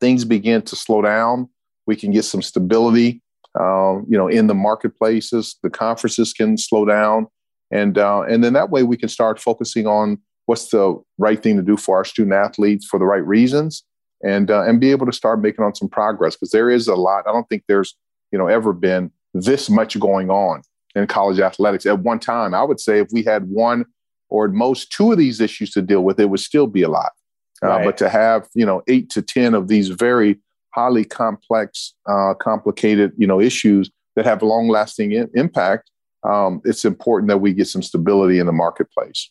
[0.00, 1.48] things begin to slow down.
[1.86, 3.22] We can get some stability
[3.58, 5.56] uh, you know, in the marketplaces.
[5.62, 7.26] The conferences can slow down,
[7.70, 11.56] and uh, and then that way we can start focusing on what's the right thing
[11.56, 13.82] to do for our student athletes for the right reasons,
[14.22, 16.94] and uh, and be able to start making on some progress because there is a
[16.94, 17.24] lot.
[17.26, 17.96] I don't think there's
[18.30, 20.60] you know ever been this much going on
[20.94, 22.52] in college athletics at one time.
[22.52, 23.86] I would say if we had one
[24.28, 26.88] or at most two of these issues to deal with, it would still be a
[26.88, 27.12] lot.
[27.62, 27.84] Uh, right.
[27.84, 30.38] but to have you know eight to ten of these very
[30.76, 35.90] highly complex, uh, complicated, you know, issues that have long-lasting I- impact,
[36.22, 39.30] um, it's important that we get some stability in the marketplace.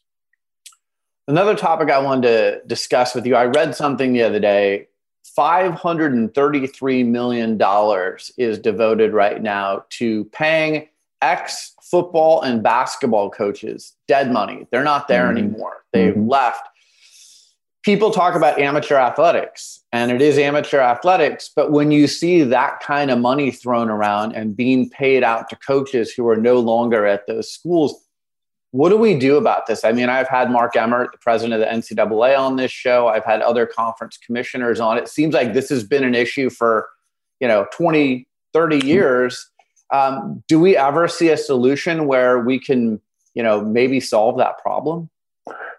[1.28, 3.36] Another topic I wanted to discuss with you.
[3.36, 4.88] I read something the other day.
[5.38, 7.60] $533 million
[8.38, 10.88] is devoted right now to paying
[11.22, 14.68] ex football and basketball coaches dead money.
[14.72, 15.38] They're not there mm-hmm.
[15.38, 15.84] anymore.
[15.94, 16.30] They've mm-hmm.
[16.30, 16.68] left
[17.86, 22.80] people talk about amateur athletics and it is amateur athletics but when you see that
[22.82, 27.06] kind of money thrown around and being paid out to coaches who are no longer
[27.06, 28.06] at those schools
[28.76, 29.86] what do we do about this?
[29.86, 33.08] I mean i've had mark emmert the president of the ncaa on this show.
[33.08, 34.98] I've had other conference commissioners on.
[34.98, 36.90] It seems like this has been an issue for
[37.40, 39.50] you know 20 30 years.
[39.94, 43.00] Um, do we ever see a solution where we can
[43.34, 45.10] you know maybe solve that problem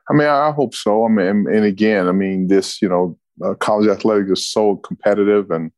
[0.09, 1.05] I mean, I hope so.
[1.05, 5.51] I mean, and again, I mean, this, you know, uh, college athletics is so competitive,
[5.51, 5.71] and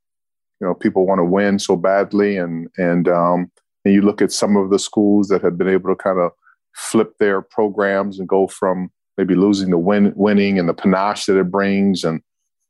[0.61, 3.51] you know, people want to win so badly, and and um,
[3.85, 6.33] and you look at some of the schools that have been able to kind of
[6.75, 11.39] flip their programs and go from maybe losing to win, winning, and the panache that
[11.39, 12.21] it brings, and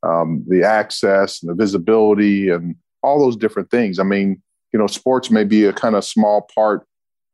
[0.03, 3.99] um, the access and the visibility, and all those different things.
[3.99, 4.41] I mean,
[4.73, 6.87] you know, sports may be a kind of small part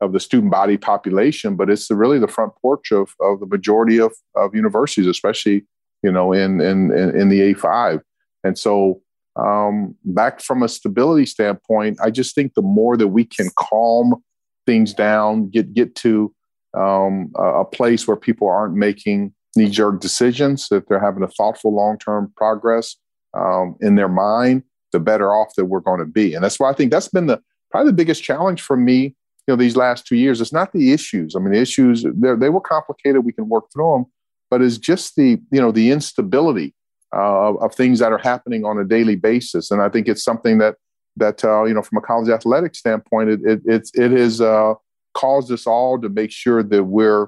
[0.05, 3.45] of the student body population, but it's the, really the front porch of, of the
[3.45, 5.65] majority of, of universities, especially
[6.03, 8.01] you know in in in the A5.
[8.43, 9.01] And so,
[9.35, 14.23] um, back from a stability standpoint, I just think the more that we can calm
[14.65, 16.33] things down, get get to
[16.75, 21.73] um, a, place where people aren't making knee jerk decisions, that they're having a thoughtful
[21.73, 22.95] long term progress
[23.33, 26.33] um, in their mind, the better off that we're going to be.
[26.33, 27.41] And that's why I think that's been the
[27.71, 29.15] probably the biggest challenge for me
[29.47, 31.35] you know these last two years it's not the issues.
[31.35, 33.25] I mean the issues they were complicated.
[33.25, 34.05] We can work through them
[34.49, 36.73] but it's just the you know the instability
[37.13, 39.71] uh, of, things that are happening on a daily basis.
[39.71, 40.75] And i think it's something that
[41.17, 44.73] that uh, you know from a college athletic standpoint it it it, it has uh,
[45.13, 47.27] caused us all to make sure that we're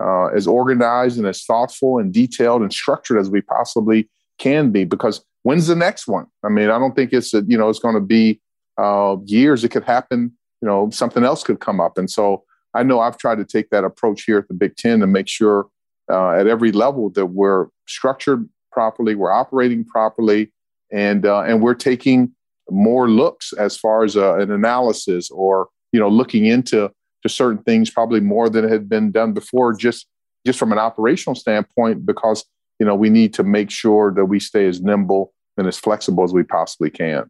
[0.00, 4.84] uh, as organized and as thoughtful and detailed and structured as we possibly can be.
[4.84, 6.26] Because when's the next one?
[6.44, 8.40] I mean i don't think it's a, you know it's going to be
[8.76, 9.64] uh, years.
[9.64, 11.98] It could happen you know something else could come up.
[11.98, 12.44] And so
[12.74, 15.28] i know i've tried to take that approach here at the big ten to make
[15.28, 15.66] sure
[16.10, 20.52] uh, at every level that we're structured properly we're operating properly
[20.92, 22.32] and uh, and we're taking
[22.70, 26.90] more looks as far as uh, an analysis or you know looking into
[27.22, 30.06] to certain things probably more than had been done before just
[30.46, 32.44] just from an operational standpoint because
[32.78, 36.24] you know we need to make sure that we stay as nimble and as flexible
[36.24, 37.28] as we possibly can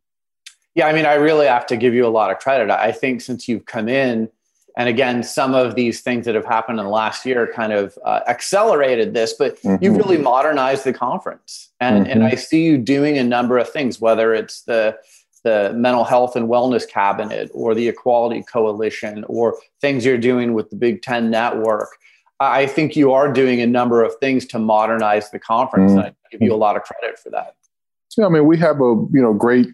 [0.78, 2.70] yeah, I mean, I really have to give you a lot of credit.
[2.70, 4.28] I think since you've come in,
[4.76, 7.98] and again, some of these things that have happened in the last year kind of
[8.04, 9.82] uh, accelerated this, but mm-hmm.
[9.82, 11.70] you've really modernized the conference.
[11.80, 12.12] And, mm-hmm.
[12.12, 14.96] and I see you doing a number of things, whether it's the
[15.44, 20.68] the mental health and wellness cabinet or the equality coalition or things you're doing with
[20.68, 21.90] the big 10 network
[22.40, 26.00] i think you are doing a number of things to modernize the conference mm-hmm.
[26.00, 27.54] and i give you a lot of credit for that
[28.18, 29.68] yeah, I mean, we have a you know great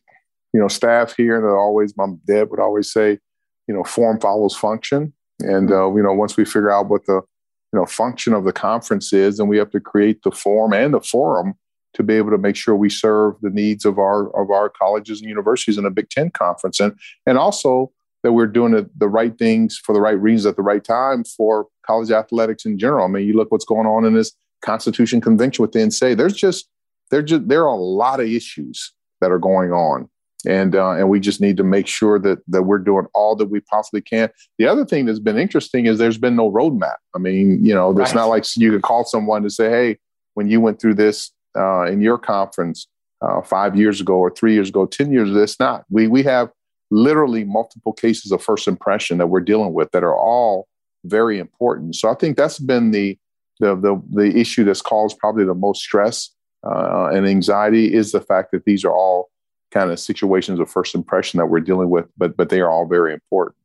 [0.54, 3.18] you know, staff here, and always my dad would always say,
[3.66, 7.14] you know, form follows function, and uh, you know, once we figure out what the
[7.14, 10.94] you know function of the conference is, then we have to create the form and
[10.94, 11.54] the forum
[11.94, 15.20] to be able to make sure we serve the needs of our of our colleges
[15.20, 17.90] and universities in a Big Ten conference, and and also
[18.22, 21.24] that we're doing the, the right things for the right reasons at the right time
[21.24, 23.04] for college athletics in general.
[23.04, 26.16] I mean, you look what's going on in this Constitution Convention with the NCAA.
[26.16, 26.68] There's just
[27.10, 30.08] there just there are a lot of issues that are going on
[30.46, 33.46] and uh, and we just need to make sure that that we're doing all that
[33.46, 34.30] we possibly can.
[34.58, 36.96] The other thing that's been interesting is there's been no roadmap.
[37.14, 38.14] I mean, you know, it's right.
[38.14, 39.98] not like you can call someone to say, "Hey,
[40.34, 42.86] when you went through this uh, in your conference
[43.20, 45.84] uh, five years ago, or three years ago, ten years ago," it's not.
[45.90, 46.50] We we have
[46.90, 50.68] literally multiple cases of first impression that we're dealing with that are all
[51.04, 51.96] very important.
[51.96, 53.18] So I think that's been the
[53.60, 56.30] the the, the issue that's caused probably the most stress
[56.64, 59.30] uh, and anxiety is the fact that these are all
[59.74, 62.86] kind of situations of first impression that we're dealing with, but but they are all
[62.86, 63.56] very important.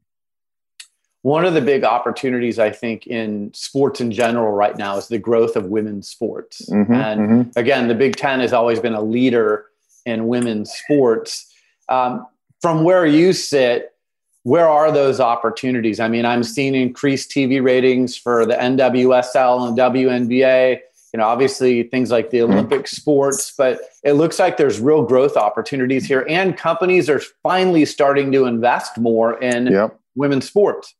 [1.21, 5.19] One of the big opportunities I think in sports in general right now is the
[5.19, 6.67] growth of women's sports.
[6.69, 7.59] Mm-hmm, and mm-hmm.
[7.59, 9.65] again, the Big Ten has always been a leader
[10.05, 11.53] in women's sports.
[11.89, 12.25] Um,
[12.61, 13.93] from where you sit,
[14.43, 15.99] where are those opportunities?
[15.99, 20.79] I mean, I'm seeing increased TV ratings for the NWSL and WNBA.
[21.13, 22.53] You know, obviously things like the mm-hmm.
[22.53, 27.85] Olympic sports, but it looks like there's real growth opportunities here, and companies are finally
[27.85, 29.99] starting to invest more in yep.
[30.15, 30.93] women's sports.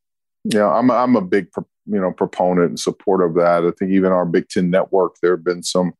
[0.45, 1.48] Yeah, I'm I'm a big
[1.86, 3.65] you know proponent and support of that.
[3.65, 5.93] I think even our Big Ten network, there have been some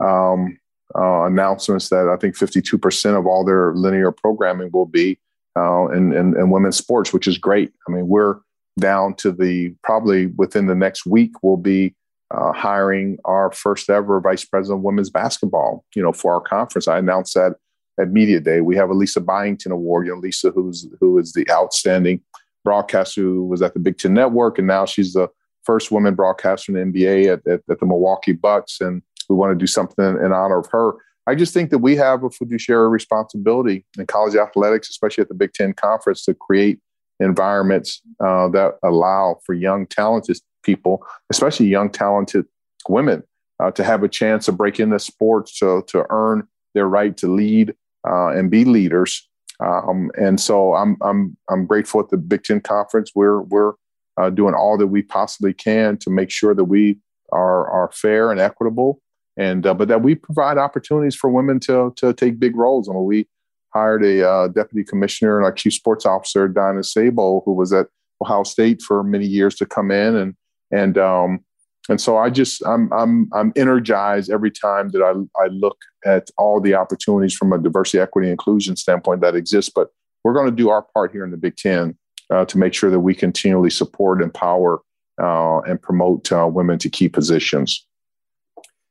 [0.00, 0.58] um,
[0.94, 5.18] uh, announcements that I think 52% of all their linear programming will be
[5.56, 7.72] uh, in, in, in, women's sports, which is great.
[7.88, 8.36] I mean, we're
[8.78, 11.94] down to the probably within the next week, we'll be
[12.30, 16.88] uh, hiring our first ever vice president of women's basketball, you know, for our conference.
[16.88, 17.56] I announced that
[18.00, 18.60] at Media Day.
[18.60, 22.20] We have a Lisa Byington Award, you know, Lisa, who's, who is the outstanding
[22.64, 25.28] broadcaster who was at the Big Ten Network, and now she's the
[25.64, 28.80] first woman broadcaster in the NBA at, at, at the Milwaukee Bucks.
[28.80, 30.94] And we want to do something in honor of her.
[31.26, 35.34] I just think that we have a fiduciary responsibility in college athletics, especially at the
[35.34, 36.78] Big Ten Conference, to create
[37.18, 42.44] environments uh, that allow for young, talented people, especially young, talented
[42.88, 43.22] women,
[43.62, 47.32] uh, to have a chance to break into sports, to, to earn their right to
[47.32, 47.74] lead
[48.06, 49.26] uh, and be leaders.
[49.60, 53.12] Um, and so I'm, I'm, I'm grateful at the Big Ten Conference.
[53.14, 53.72] We're, we're
[54.20, 56.98] uh, doing all that we possibly can to make sure that we
[57.32, 59.00] are, are fair and equitable
[59.36, 62.88] and uh, but that we provide opportunities for women to to take big roles.
[62.88, 63.28] I mean, we
[63.74, 67.88] hired a uh, deputy commissioner and our chief sports officer, Donna Sabo, who was at
[68.22, 70.34] Ohio State for many years, to come in and
[70.70, 71.44] and um,
[71.88, 76.30] and so I just I'm I'm I'm energized every time that I I look at
[76.36, 79.72] all the opportunities from a diversity, equity, inclusion standpoint that exist.
[79.74, 79.90] But
[80.24, 81.96] we're going to do our part here in the Big Ten
[82.30, 84.80] uh, to make sure that we continually support, empower,
[85.22, 87.86] uh, and promote uh, women to key positions.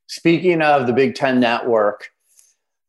[0.07, 2.09] Speaking of the Big Ten network,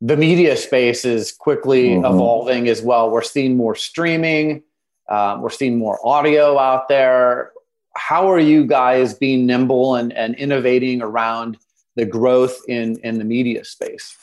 [0.01, 2.05] the media space is quickly mm-hmm.
[2.05, 3.11] evolving as well.
[3.11, 4.62] We're seeing more streaming,
[5.09, 7.53] uh, we're seeing more audio out there.
[7.97, 11.59] How are you guys being nimble and, and innovating around
[11.97, 14.17] the growth in, in the media space?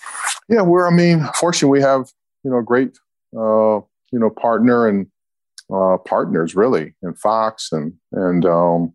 [0.47, 2.11] Yeah, we're, I mean, fortunately, we have,
[2.43, 2.97] you know, a great,
[3.35, 3.81] uh,
[4.11, 5.07] you know, partner and
[5.73, 8.93] uh, partners really in Fox and, and um,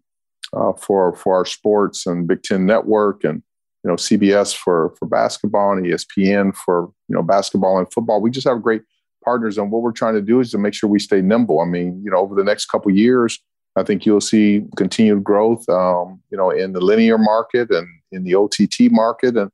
[0.52, 3.42] uh, for, for our sports and Big Ten network and,
[3.84, 8.20] you know CBS for for basketball and ESPN for you know basketball and football.
[8.20, 8.82] We just have great
[9.24, 11.60] partners, and what we're trying to do is to make sure we stay nimble.
[11.60, 13.38] I mean, you know, over the next couple years,
[13.78, 18.24] I think you'll see continued growth, um, you know, in the linear market and in
[18.24, 19.50] the OTT market, and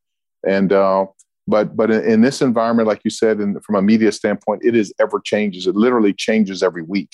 [0.47, 1.07] and uh,
[1.47, 4.93] but but in, in, this environment, like you said, from a media standpoint, it is
[4.99, 5.67] ever changes.
[5.67, 7.11] It literally changes every week,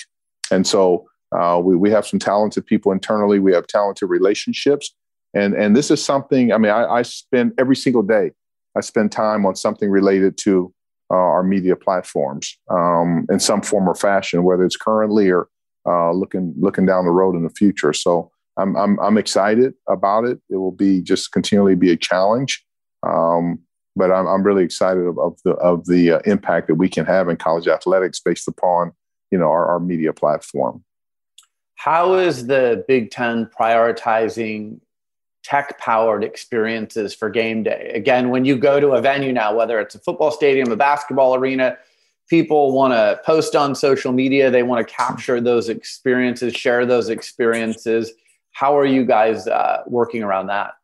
[0.51, 3.41] and so uh, we we have some talented people internally.
[3.41, 4.95] We have talented relationships,
[5.35, 6.53] and and this is something.
[6.53, 8.33] I mean, I, I spend every single day.
[8.77, 10.73] I spend time on something related to
[11.11, 15.49] uh, our media platforms um, in some form or fashion, whether it's currently or
[15.87, 17.93] uh, looking looking down the road in the future.
[17.93, 20.41] So I'm I'm, I'm excited about it.
[20.51, 22.65] It will be just continually be a challenge,
[23.03, 23.59] um,
[23.97, 27.07] but I'm, I'm really excited of, of the of the uh, impact that we can
[27.07, 28.93] have in college athletics based upon
[29.31, 30.85] you know our, our media platform.
[31.77, 34.81] How is the Big Ten prioritizing
[35.43, 37.91] tech powered experiences for game day.
[37.95, 41.35] Again, when you go to a venue now, whether it's a football stadium, a basketball
[41.35, 41.79] arena,
[42.31, 44.51] people want to post on social media.
[44.51, 48.13] They want to capture those experiences, share those experiences.
[48.53, 50.75] How are you guys uh, working around that?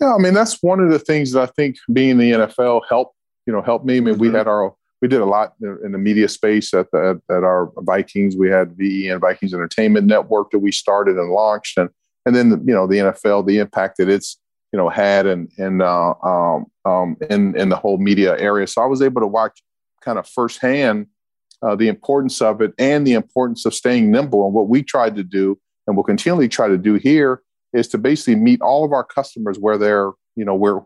[0.00, 2.82] Yeah, I mean that's one of the things that I think being in the NFL
[2.88, 3.16] helped.
[3.46, 3.96] You know, helped me.
[3.96, 4.22] I mean, mm-hmm.
[4.22, 7.72] we had our we did a lot in the media space at the at our
[7.78, 8.36] Vikings.
[8.36, 11.90] We had VEN Vikings Entertainment Network that we started and launched, and
[12.26, 14.38] and then you know the NFL, the impact that it's
[14.72, 18.66] you know had and and uh, um, um, in in the whole media area.
[18.66, 19.62] So I was able to watch
[20.00, 21.06] kind of firsthand
[21.62, 24.44] uh, the importance of it and the importance of staying nimble.
[24.46, 27.42] And what we tried to do, and will continually try to do here,
[27.72, 30.76] is to basically meet all of our customers where they're you know where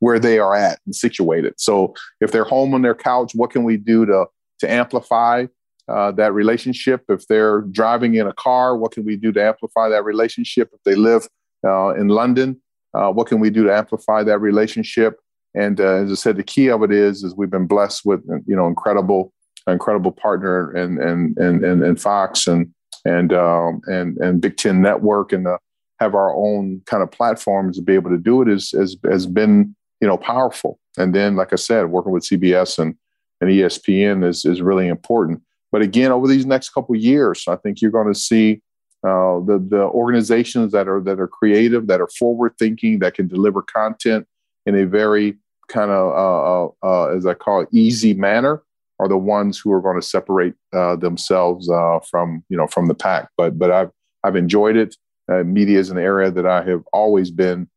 [0.00, 1.54] where they are at and situated.
[1.58, 4.26] So if they're home on their couch, what can we do to
[4.60, 5.46] to amplify
[5.88, 7.04] uh, that relationship.
[7.08, 10.70] If they're driving in a car, what can we do to amplify that relationship?
[10.72, 11.28] If they live
[11.66, 12.60] uh, in London,
[12.94, 15.18] uh, what can we do to amplify that relationship?
[15.54, 18.22] And uh, as I said, the key of it is is we've been blessed with
[18.46, 19.32] you know incredible
[19.66, 22.72] incredible partner and and and and, and Fox and
[23.04, 25.58] and um, and and Big Ten Network and uh,
[26.00, 29.26] have our own kind of platforms to be able to do it is has has
[29.26, 30.78] been you know powerful.
[30.96, 32.94] And then, like I said, working with CBS and
[33.40, 35.42] and ESPN is is really important.
[35.70, 38.60] But again, over these next couple years, I think you're going to see
[39.04, 43.28] uh, the the organizations that are that are creative, that are forward thinking, that can
[43.28, 44.26] deliver content
[44.66, 45.36] in a very
[45.68, 48.62] kind of uh, uh, uh, as I call it easy manner
[48.98, 52.88] are the ones who are going to separate uh, themselves uh, from you know from
[52.88, 53.28] the pack.
[53.36, 53.90] But but I've
[54.22, 54.96] I've enjoyed it.
[55.44, 57.68] media is an area that I have always been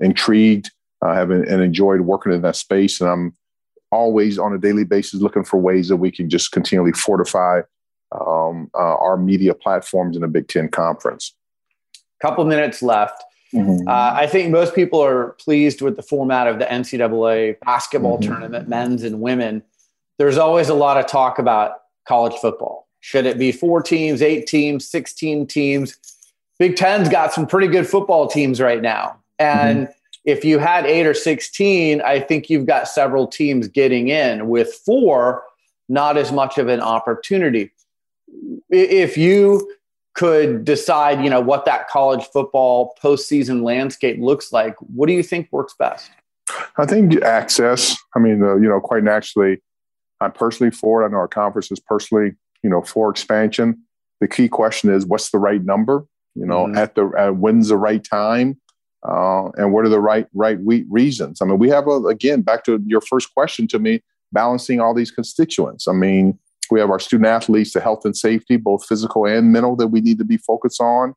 [0.00, 0.70] intrigued.
[1.02, 3.34] I have and enjoyed working in that space, and I'm
[3.90, 7.60] always on a daily basis looking for ways that we can just continually fortify
[8.12, 11.34] um, uh, our media platforms in a Big Ten conference.
[12.20, 13.22] Couple minutes left.
[13.54, 13.88] Mm-hmm.
[13.88, 18.30] Uh, I think most people are pleased with the format of the NCAA basketball mm-hmm.
[18.30, 19.62] tournament, men's and women.
[20.18, 22.88] There's always a lot of talk about college football.
[23.00, 25.96] Should it be four teams, eight teams, 16 teams?
[26.58, 29.18] Big Ten's got some pretty good football teams right now.
[29.38, 29.92] And mm-hmm.
[30.24, 34.48] if you had eight or 16, I think you've got several teams getting in.
[34.48, 35.44] With four,
[35.88, 37.70] not as much of an opportunity.
[38.68, 39.72] If you
[40.18, 45.22] could decide, you know, what that college football postseason landscape looks like, what do you
[45.22, 46.10] think works best?
[46.76, 47.96] I think access.
[48.16, 49.62] I mean, uh, you know, quite naturally,
[50.20, 51.06] I'm personally for it.
[51.06, 52.32] I know our conference is personally,
[52.64, 53.80] you know, for expansion.
[54.20, 56.04] The key question is, what's the right number?
[56.34, 56.78] You know, mm-hmm.
[56.78, 58.60] at the at when's the right time,
[59.08, 61.40] uh, and what are the right right reasons?
[61.40, 64.02] I mean, we have a again back to your first question to me,
[64.32, 65.86] balancing all these constituents.
[65.86, 66.40] I mean,
[66.70, 70.00] we have our student athletes, the health and safety, both physical and mental, that we
[70.00, 71.14] need to be focused on.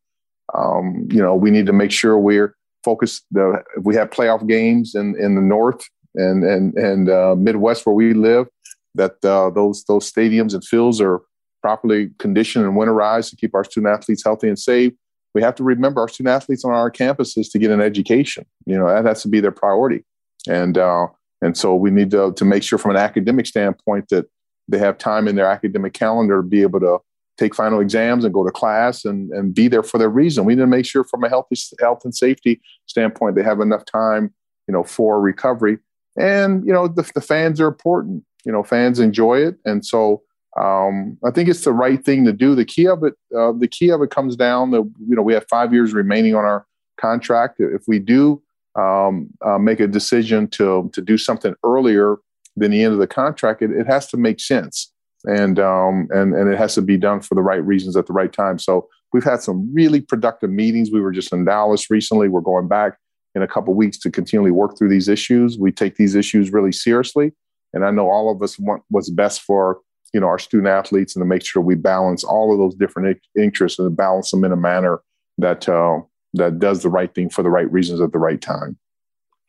[0.54, 3.26] Um, you know, we need to make sure we're focused.
[3.32, 5.84] The, if we have playoff games in, in the north
[6.16, 8.48] and and and uh, Midwest where we live,
[8.96, 11.22] that uh, those those stadiums and fields are
[11.62, 14.94] properly conditioned and winterized to keep our student athletes healthy and safe.
[15.34, 18.46] We have to remember our student athletes on our campuses to get an education.
[18.66, 20.04] You know, that has to be their priority,
[20.50, 21.08] and uh,
[21.42, 24.26] and so we need to to make sure from an academic standpoint that
[24.72, 27.00] they have time in their academic calendar to be able to
[27.38, 30.46] take final exams and go to class and, and be there for their reason.
[30.46, 33.86] We need to make sure from a healthy health and safety standpoint, they have enough
[33.86, 34.34] time,
[34.68, 35.80] you know, for recovery.
[36.18, 39.56] And, you know, the, the fans are important, you know, fans enjoy it.
[39.66, 40.22] And so
[40.60, 42.54] um, I think it's the right thing to do.
[42.54, 45.34] The key of it, uh, the key of it comes down that, you know, we
[45.34, 46.66] have five years remaining on our
[47.00, 47.60] contract.
[47.60, 48.42] If we do
[48.76, 52.18] um, uh, make a decision to, to do something earlier,
[52.56, 54.92] than the end of the contract, it, it has to make sense.
[55.26, 58.14] And, um, and, and it has to be done for the right reasons at the
[58.14, 58.58] right time.
[58.58, 60.90] So we've had some really productive meetings.
[60.92, 62.28] We were just in Dallas recently.
[62.28, 62.98] We're going back
[63.36, 65.58] in a couple weeks to continually work through these issues.
[65.58, 67.34] We take these issues really seriously.
[67.74, 69.80] And I know all of us want what's best for
[70.14, 73.18] you know our student athletes and to make sure we balance all of those different
[73.38, 75.02] interests and balance them in a manner
[75.38, 76.00] that uh,
[76.34, 78.78] that does the right thing for the right reasons at the right time.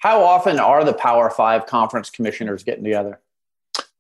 [0.03, 3.21] How often are the Power Five conference commissioners getting together?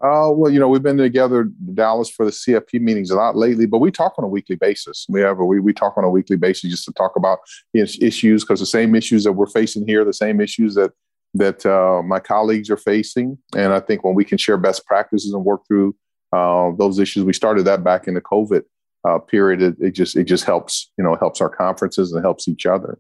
[0.01, 3.67] Uh, well, you know, we've been together Dallas for the CFP meetings a lot lately,
[3.67, 5.07] but we talk on a weekly basis.
[5.09, 7.39] We have a, we we talk on a weekly basis just to talk about
[7.73, 10.91] issues because the same issues that we're facing here, the same issues that
[11.35, 15.33] that uh, my colleagues are facing, and I think when we can share best practices
[15.33, 15.95] and work through
[16.33, 18.63] uh, those issues, we started that back in the COVID
[19.09, 19.63] uh, period.
[19.63, 22.99] It, it, just it just helps you know helps our conferences and helps each other.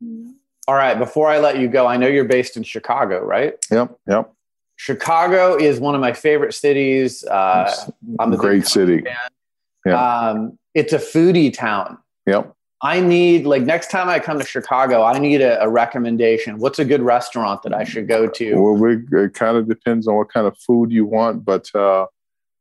[0.00, 0.35] Mm-hmm.
[0.68, 0.98] All right.
[0.98, 3.54] Before I let you go, I know you're based in Chicago, right?
[3.70, 3.98] Yep.
[4.08, 4.32] Yep.
[4.76, 7.24] Chicago is one of my favorite cities.
[7.24, 7.72] Uh,
[8.18, 9.02] I'm a great city.
[9.02, 9.16] Fan.
[9.86, 9.94] Yeah.
[9.94, 11.98] Um, it's a foodie town.
[12.26, 12.52] Yep.
[12.82, 16.58] I need like next time I come to Chicago, I need a, a recommendation.
[16.58, 18.54] What's a good restaurant that I should go to?
[18.56, 22.06] Well, we, it kind of depends on what kind of food you want, but uh,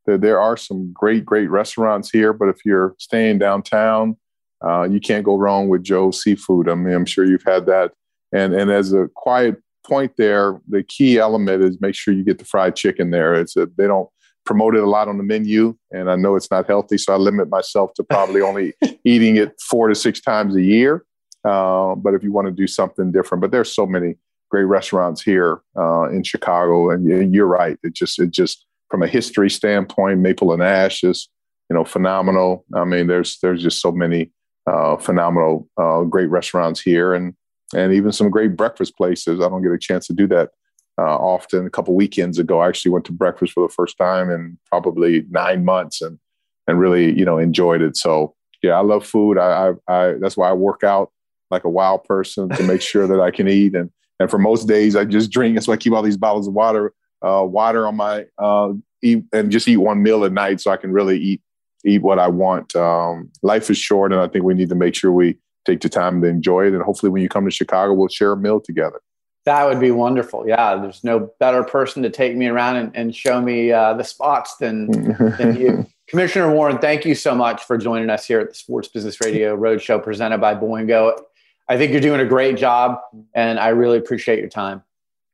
[0.06, 2.32] there, there are some great, great restaurants here.
[2.32, 4.16] But if you're staying downtown,
[4.64, 6.70] uh, you can't go wrong with Joe's Seafood.
[6.70, 7.94] I mean, I'm sure you've had that.
[8.34, 12.40] And and as a quiet point there, the key element is make sure you get
[12.40, 13.34] the fried chicken there.
[13.36, 14.10] It's a, they don't
[14.46, 17.18] promote it a lot on the menu, and I know it's not healthy, so I
[17.18, 21.04] limit myself to probably only eating it four to six times a year.
[21.44, 24.16] Uh, but if you want to do something different, but there's so many
[24.50, 27.78] great restaurants here uh, in Chicago, and you're right.
[27.84, 31.30] It just it just from a history standpoint, Maple and Ash is
[31.70, 32.66] you know phenomenal.
[32.74, 34.32] I mean, there's there's just so many
[34.68, 37.34] uh, phenomenal, uh, great restaurants here, and
[37.74, 39.42] and even some great breakfast places.
[39.42, 40.52] I don't get a chance to do that
[40.98, 41.66] uh, often.
[41.66, 45.26] A couple weekends ago, I actually went to breakfast for the first time in probably
[45.30, 46.20] nine months, and
[46.68, 47.98] and really you know enjoyed it.
[47.98, 49.38] So yeah, I love food.
[49.38, 51.12] I, I, I that's why I work out
[51.52, 53.76] like a wild person to make sure that I can eat.
[53.76, 55.56] And and for most days, I just drink.
[55.56, 59.24] That's why I keep all these bottles of water uh, water on my uh, eat
[59.34, 61.42] and just eat one meal at night so I can really eat
[61.86, 62.76] eat what I want.
[62.76, 65.90] Um, life is short, and I think we need to make sure we take the
[65.90, 66.74] time to enjoy it.
[66.74, 69.02] And hopefully, when you come to Chicago, we'll share a meal together.
[69.46, 70.48] That would be wonderful.
[70.48, 74.04] Yeah, there's no better person to take me around and, and show me uh, the
[74.04, 74.88] spots than,
[75.38, 75.86] than you.
[76.08, 79.56] Commissioner Warren, thank you so much for joining us here at the Sports Business Radio
[79.56, 81.20] Roadshow presented by Boingo.
[81.68, 83.00] I think you're doing a great job,
[83.34, 84.84] and I really appreciate your time.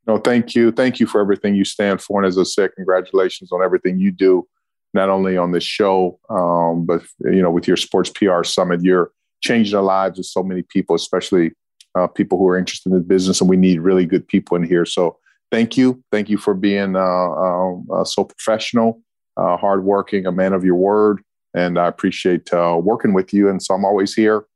[0.06, 0.72] No, thank you.
[0.72, 2.20] Thank you for everything you stand for.
[2.20, 4.46] And as I said, congratulations on everything you do,
[4.94, 9.10] not only on this show, um, but you know, with your sports PR summit, you're
[9.40, 11.52] changing the lives of so many people, especially
[11.94, 13.40] uh, people who are interested in the business.
[13.40, 14.84] And we need really good people in here.
[14.84, 15.18] So
[15.50, 16.02] thank you.
[16.10, 19.02] Thank you for being uh, um, uh, so professional,
[19.36, 21.22] uh, hardworking, a man of your word.
[21.54, 23.48] And I appreciate uh, working with you.
[23.48, 24.46] And so I'm always here.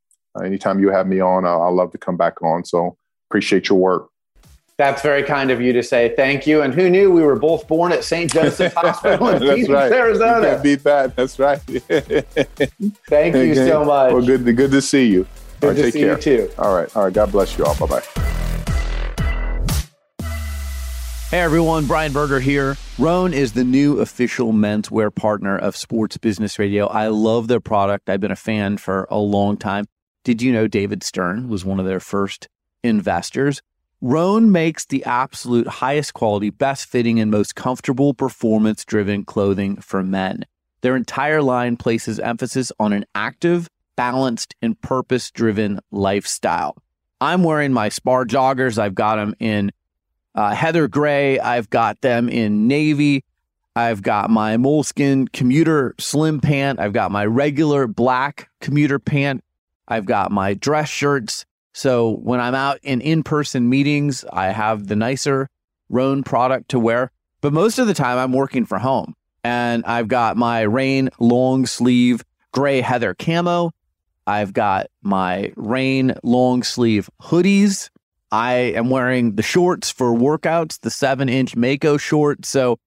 [0.43, 2.65] anytime you have me on, I'll love to come back on.
[2.65, 2.97] So
[3.29, 4.09] appreciate your work.
[4.79, 6.61] That's very kind of you to say thank you.
[6.61, 8.31] And who knew we were both born at St.
[8.31, 9.91] Joseph's Hospital in Phoenix, right.
[9.91, 10.37] Arizona?
[10.37, 11.17] You can't beat that.
[11.17, 11.59] That's right.
[13.09, 14.13] thank you so much.
[14.13, 15.27] Well, good to, good to see you.
[15.61, 16.17] Good all right, to take see care.
[16.17, 16.51] you too.
[16.59, 16.95] All right.
[16.95, 17.13] All right.
[17.13, 17.75] God bless you all.
[17.77, 18.03] Bye bye.
[21.31, 22.77] Hey everyone, Brian Berger here.
[22.99, 26.87] Rhone is the new official menswear partner of Sports Business Radio.
[26.87, 28.11] I love their product.
[28.11, 29.87] I've been a fan for a long time.
[30.23, 32.49] Did you know David Stern was one of their first
[32.85, 33.63] investors?
[34.03, 40.03] Rhone makes the absolute highest quality, best fitting, and most comfortable performance driven clothing for
[40.03, 40.45] men.
[40.83, 46.77] Their entire line places emphasis on an active, balanced, and purpose driven lifestyle.
[47.21, 48.79] I'm wearing my Spar joggers.
[48.79, 49.73] I've got them in
[50.35, 51.39] uh, heather gray.
[51.39, 53.25] I've got them in navy.
[53.75, 56.79] I've got my moleskin commuter slim pant.
[56.79, 59.43] I've got my regular black commuter pant.
[59.89, 61.47] I've got my dress shirts.
[61.77, 65.51] So when I'm out in in person meetings, I have the nicer
[65.91, 67.13] Rhone product to wear.
[67.43, 69.15] But most of the time, I'm working from home
[69.45, 73.73] and I've got my rain long sleeve gray heather camo.
[74.27, 77.91] I've got my rain long sleeve hoodies.
[78.33, 82.47] I am wearing the shorts for workouts, the seven inch Mako short.
[82.47, 82.79] So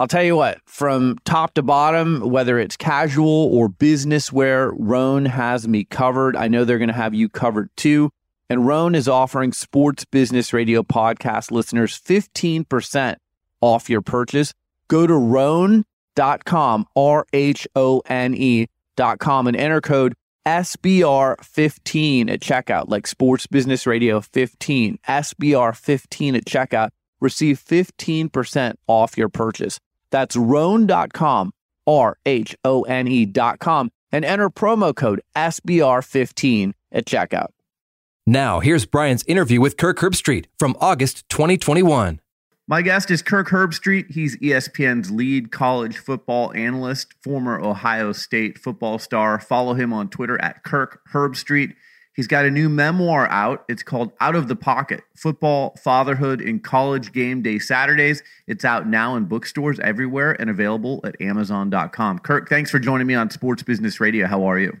[0.00, 5.26] I'll tell you what, from top to bottom, whether it's casual or business wear, Rhone
[5.26, 6.34] has me covered.
[6.34, 8.10] I know they're going to have you covered too.
[8.52, 13.16] And Rhone is offering Sports Business Radio podcast listeners 15%
[13.62, 14.52] off your purchase.
[14.88, 20.12] Go to Rhone.com, R H O N E.com, and enter code
[20.44, 26.90] SBR15 at checkout, like Sports Business Radio 15, SBR15 at checkout.
[27.22, 29.80] Receive 15% off your purchase.
[30.10, 31.52] That's Rhone.com,
[31.86, 37.48] R H O N E.com, and enter promo code SBR15 at checkout.
[38.26, 42.20] Now, here's Brian's interview with Kirk Herbstreit from August 2021.
[42.68, 44.12] My guest is Kirk Herbstreit.
[44.12, 49.40] He's ESPN's lead college football analyst, former Ohio State football star.
[49.40, 51.74] Follow him on Twitter at Kirk Herbstreit.
[52.14, 53.64] He's got a new memoir out.
[53.68, 58.22] It's called Out of the Pocket Football, Fatherhood, and College Game Day Saturdays.
[58.46, 62.20] It's out now in bookstores everywhere and available at Amazon.com.
[62.20, 64.28] Kirk, thanks for joining me on Sports Business Radio.
[64.28, 64.78] How are you?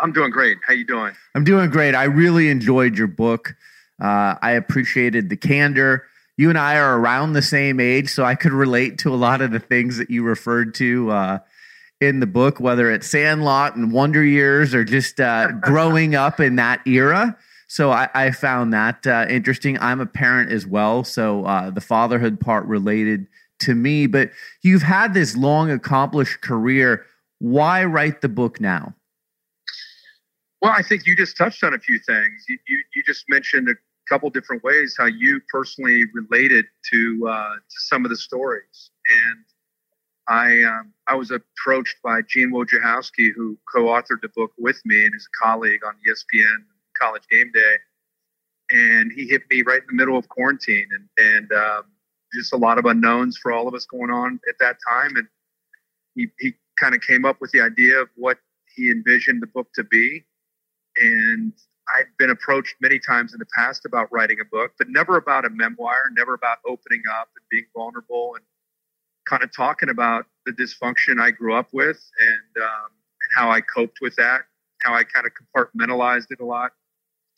[0.00, 0.58] I'm doing great.
[0.66, 1.12] How you doing?
[1.34, 1.94] I'm doing great.
[1.94, 3.54] I really enjoyed your book.
[4.00, 6.04] Uh, I appreciated the candor.
[6.36, 9.40] You and I are around the same age, so I could relate to a lot
[9.40, 11.38] of the things that you referred to uh,
[12.00, 16.56] in the book, whether it's Sandlot and Wonder Years or just uh, growing up in
[16.56, 17.36] that era.
[17.68, 19.78] So I, I found that uh, interesting.
[19.78, 23.26] I'm a parent as well, so uh, the fatherhood part related
[23.60, 24.06] to me.
[24.06, 24.30] But
[24.62, 27.06] you've had this long, accomplished career.
[27.38, 28.94] Why write the book now?
[30.64, 32.46] Well, I think you just touched on a few things.
[32.48, 33.74] You, you, you just mentioned a
[34.08, 38.90] couple different ways how you personally related to uh, to some of the stories.
[39.26, 39.44] And
[40.26, 45.14] I um, I was approached by Gene Wojciechowski, who co-authored the book with me and
[45.14, 46.64] is a colleague on ESPN
[46.98, 47.74] College Game Day.
[48.70, 51.82] And he hit me right in the middle of quarantine, and and um,
[52.32, 55.14] just a lot of unknowns for all of us going on at that time.
[55.16, 55.28] And
[56.14, 58.38] he he kind of came up with the idea of what
[58.74, 60.24] he envisioned the book to be
[60.96, 61.52] and
[61.96, 65.44] I've been approached many times in the past about writing a book, but never about
[65.44, 68.44] a memoir, never about opening up and being vulnerable and
[69.28, 73.60] kind of talking about the dysfunction I grew up with and, um, and how I
[73.60, 74.42] coped with that,
[74.82, 76.72] how I kind of compartmentalized it a lot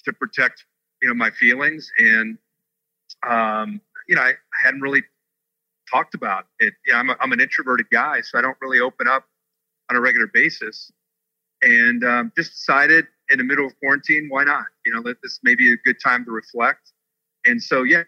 [0.05, 0.65] to protect,
[1.03, 1.91] you know, my feelings.
[1.99, 2.39] And,
[3.29, 5.03] um, you know, I hadn't really
[5.91, 6.75] talked about it.
[6.87, 9.25] Yeah, I'm, a, I'm an introverted guy, so I don't really open up
[9.91, 10.91] on a regular basis.
[11.63, 14.65] And um, just decided in the middle of quarantine, why not?
[14.85, 16.93] You know, let this may be a good time to reflect.
[17.45, 18.03] And so, yeah,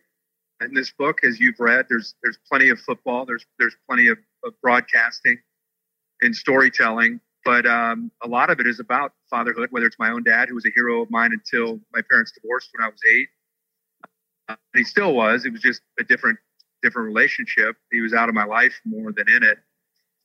[0.60, 3.24] in this book, as you've read, there's there's plenty of football.
[3.26, 5.38] There's there's plenty of of broadcasting
[6.20, 7.20] and storytelling.
[7.44, 10.56] But um, a lot of it is about fatherhood, whether it's my own dad, who
[10.56, 13.28] was a hero of mine until my parents divorced when I was eight.
[14.48, 15.44] Uh, he still was.
[15.44, 16.38] It was just a different
[16.82, 17.76] different relationship.
[17.90, 19.58] He was out of my life more than in it.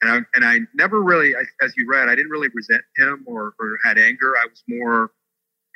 [0.04, 3.54] And I, and I never really, as you read, I didn't really resent him or,
[3.58, 4.36] or had anger.
[4.36, 5.12] I was more,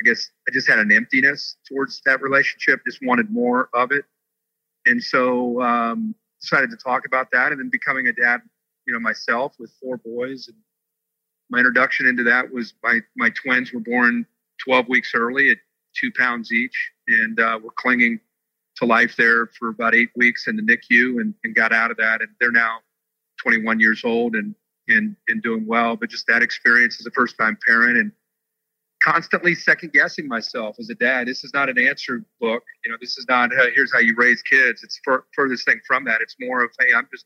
[0.01, 4.03] I guess, I just had an emptiness towards that relationship, just wanted more of it.
[4.85, 8.41] And so um, decided to talk about that and then becoming a dad,
[8.85, 10.49] you know, myself with four boys.
[10.49, 10.57] And
[11.49, 14.25] my introduction into that was my, my twins were born
[14.65, 15.57] 12 weeks early at
[15.95, 18.19] two pounds each and uh, were clinging
[18.75, 21.97] to life there for about eight weeks in the NICU and, and got out of
[21.97, 22.21] that.
[22.21, 22.79] And they're now
[23.41, 24.55] 21 years old and,
[24.87, 25.95] and, and doing well.
[25.95, 28.11] But just that experience as a first time parent and
[29.01, 31.27] constantly second guessing myself as a dad.
[31.27, 32.63] This is not an answer book.
[32.83, 34.83] You know, this is not, uh, here's how you raise kids.
[34.83, 36.21] It's for, furthest thing from that.
[36.21, 37.25] It's more of, hey, I'm just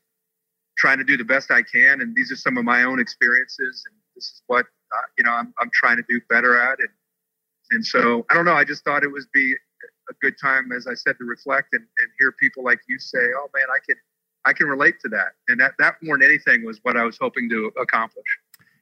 [0.76, 2.00] trying to do the best I can.
[2.00, 3.84] And these are some of my own experiences.
[3.86, 6.78] And this is what, uh, you know, I'm, I'm trying to do better at.
[6.78, 6.88] And,
[7.70, 8.54] and so I don't know.
[8.54, 9.54] I just thought it would be
[10.10, 13.18] a good time, as I said, to reflect and, and hear people like you say,
[13.36, 13.96] "Oh man, I can,
[14.44, 17.18] I can relate to that," and that that more than anything was what I was
[17.20, 18.26] hoping to accomplish.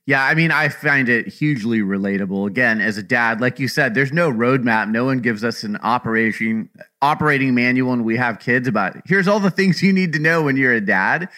[0.07, 2.49] Yeah, I mean, I find it hugely relatable.
[2.49, 4.91] Again, as a dad, like you said, there's no roadmap.
[4.91, 6.69] No one gives us an operation
[7.01, 10.43] operating manual, and we have kids about here's all the things you need to know
[10.43, 11.29] when you're a dad.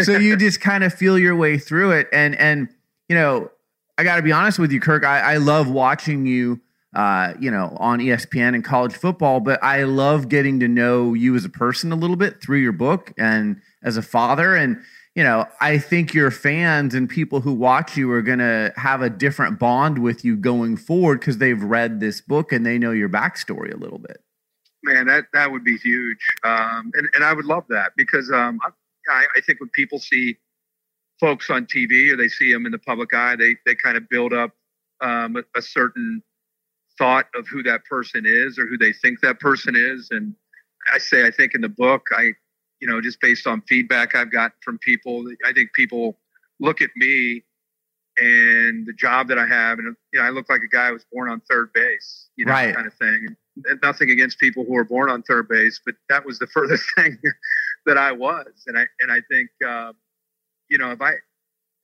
[0.00, 2.68] So you just kind of feel your way through it, and and
[3.08, 3.50] you know,
[3.98, 5.04] I got to be honest with you, Kirk.
[5.04, 6.60] I, I love watching you
[6.94, 11.34] uh, you know, on ESPN and college football, but I love getting to know you
[11.34, 14.54] as a person a little bit through your book and as a father.
[14.54, 14.80] And,
[15.16, 19.02] you know, I think your fans and people who watch you are going to have
[19.02, 22.92] a different bond with you going forward because they've read this book and they know
[22.92, 24.22] your backstory a little bit.
[24.84, 26.24] Man, that, that would be huge.
[26.44, 28.60] Um, and, and I would love that because um,
[29.10, 30.36] I, I think when people see
[31.18, 34.08] folks on TV or they see them in the public eye, they, they kind of
[34.08, 34.52] build up
[35.00, 36.22] um, a, a certain
[36.98, 40.08] thought of who that person is or who they think that person is.
[40.10, 40.34] And
[40.92, 42.32] I say, I think in the book, I,
[42.80, 46.18] you know, just based on feedback I've gotten from people, I think people
[46.60, 47.44] look at me
[48.16, 50.92] and the job that I have, and you know, I look like a guy who
[50.94, 52.74] was born on third base, you know, right.
[52.74, 53.36] kind of thing.
[53.66, 56.84] And nothing against people who are born on third base, but that was the furthest
[56.94, 57.18] thing
[57.86, 58.64] that I was.
[58.66, 59.92] And I and I think, uh,
[60.68, 61.14] you know, if I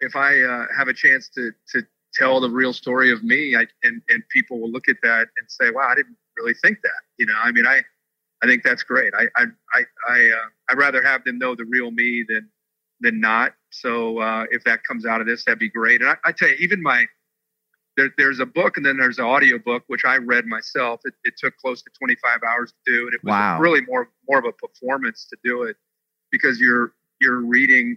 [0.00, 1.82] if I uh, have a chance to to
[2.14, 3.56] tell the real story of me.
[3.56, 6.78] I, and, and people will look at that and say wow i didn't really think
[6.82, 7.34] that you know?
[7.42, 7.80] I mean i
[8.42, 9.12] i think that's great.
[9.14, 9.44] I i
[9.74, 12.48] i, I uh, i'd rather have them know the real me than
[13.02, 13.54] than not.
[13.70, 16.00] So uh, if that comes out of this that'd be great.
[16.00, 17.06] And i, I tell you even my
[17.96, 21.00] there, there's a book and then there's an audio book which i read myself.
[21.04, 23.58] It, it took close to 25 hours to do and it was wow.
[23.58, 25.76] really more more of a performance to do it
[26.30, 27.96] because you're you're reading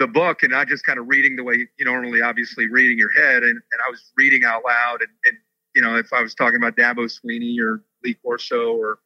[0.00, 3.12] the book and not just kind of reading the way you normally obviously reading your
[3.12, 3.42] head.
[3.42, 5.36] And, and I was reading out loud and, and
[5.76, 8.98] you know if I was talking about Dabo Swinney or Lee Corso or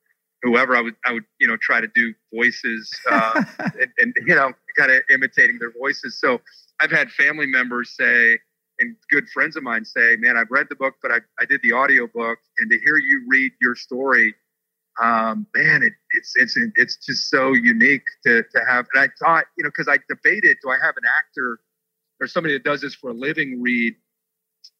[0.43, 4.35] whoever I would I would you know try to do voices uh, and, and you
[4.35, 6.19] know kind of imitating their voices.
[6.19, 6.41] So
[6.81, 8.39] I've had family members say
[8.79, 11.61] and good friends of mine say man I've read the book but I, I did
[11.63, 14.35] the audio book and to hear you read your story
[15.03, 18.87] um, man, it, it's it's it's just so unique to to have.
[18.95, 21.61] And I thought, you know, because I debated, do I have an actor
[22.21, 23.97] or somebody that does this for a living read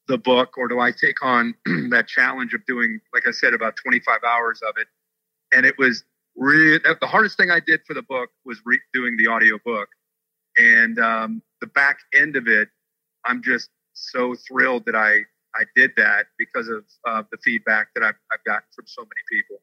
[0.07, 1.55] the book, or do I take on
[1.91, 4.87] that challenge of doing, like I said, about 25 hours of it?
[5.53, 6.05] And it was
[6.37, 9.89] really the hardest thing I did for the book was re- doing the audio book,
[10.57, 12.69] and um, the back end of it,
[13.25, 15.21] I'm just so thrilled that I
[15.57, 19.23] I did that because of uh, the feedback that I've, I've gotten from so many
[19.31, 19.61] people.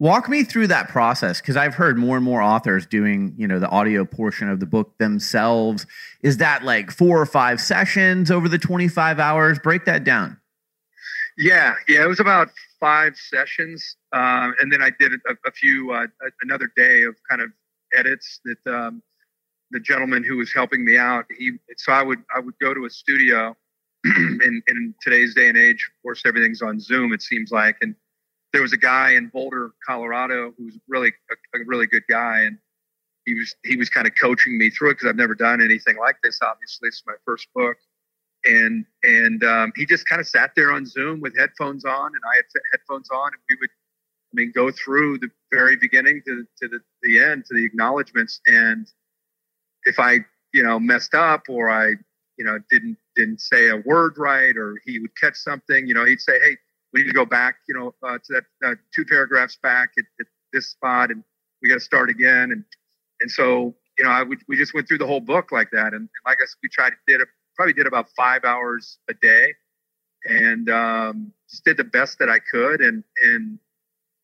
[0.00, 3.60] Walk me through that process because I've heard more and more authors doing, you know,
[3.60, 5.86] the audio portion of the book themselves.
[6.22, 9.58] Is that like four or five sessions over the 25 hours?
[9.60, 10.40] Break that down.
[11.38, 15.90] Yeah, yeah, it was about five sessions, uh, and then I did a, a few
[15.92, 16.06] uh,
[16.42, 17.50] another day of kind of
[17.92, 19.02] edits that um,
[19.72, 21.24] the gentleman who was helping me out.
[21.36, 23.56] He so I would I would go to a studio.
[24.04, 27.14] in, in today's day and age, of course, everything's on Zoom.
[27.14, 27.94] It seems like, and
[28.54, 32.42] there was a guy in Boulder, Colorado, who was really a, a really good guy,
[32.42, 32.56] and
[33.26, 35.96] he was he was kind of coaching me through it because I've never done anything
[35.98, 36.38] like this.
[36.40, 37.76] Obviously, it's my first book,
[38.44, 42.22] and and um, he just kind of sat there on Zoom with headphones on, and
[42.32, 46.44] I had headphones on, and we would, I mean, go through the very beginning to
[46.62, 48.86] to the, the end to the acknowledgments, and
[49.84, 50.18] if I
[50.52, 51.94] you know messed up or I
[52.38, 56.04] you know didn't didn't say a word right or he would catch something, you know,
[56.04, 56.56] he'd say, hey
[56.94, 60.04] we need to go back, you know, uh, to that uh, two paragraphs back at,
[60.20, 61.24] at, this spot, and
[61.60, 62.52] we got to start again.
[62.52, 62.64] And
[63.20, 65.88] and so you know, I we just went through the whole book like that.
[65.88, 67.24] And, and like I said, we tried, did a,
[67.56, 69.54] probably did about five hours a day
[70.24, 72.80] and um, just did the best that I could.
[72.80, 73.58] And, and,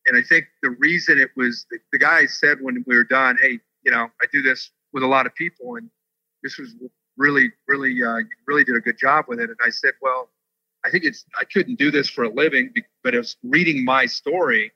[0.07, 3.37] and I think the reason it was the, the guy said when we were done,
[3.41, 5.89] Hey, you know, I do this with a lot of people and
[6.43, 6.75] this was
[7.17, 8.17] really, really, uh,
[8.47, 9.49] really did a good job with it.
[9.49, 10.29] And I said, well,
[10.83, 12.73] I think it's, I couldn't do this for a living,
[13.03, 14.71] but it was reading my story.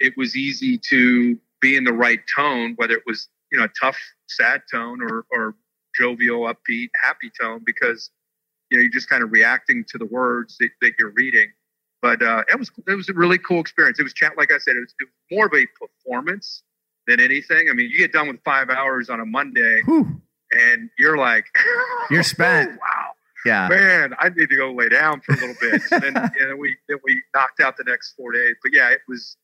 [0.00, 3.70] It was easy to be in the right tone, whether it was, you know, a
[3.80, 5.54] tough, sad tone or, or
[5.98, 8.10] jovial, upbeat, happy tone, because,
[8.70, 11.48] you know, you're just kind of reacting to the words that, that you're reading.
[12.00, 13.98] But uh, it was, it was a really cool experience.
[13.98, 16.62] It was, chat like I said, it was, it was more of a performance
[17.06, 17.68] than anything.
[17.70, 20.20] I mean, you get done with five hours on a Monday Whew.
[20.52, 21.46] and you're like,
[22.10, 22.72] you're spent.
[22.72, 23.11] Oh, wow.
[23.44, 23.68] Yeah.
[23.68, 25.82] Man, I need to go lay down for a little bit.
[25.90, 28.56] and then, and we, then we knocked out the next four days.
[28.62, 29.36] But yeah, it was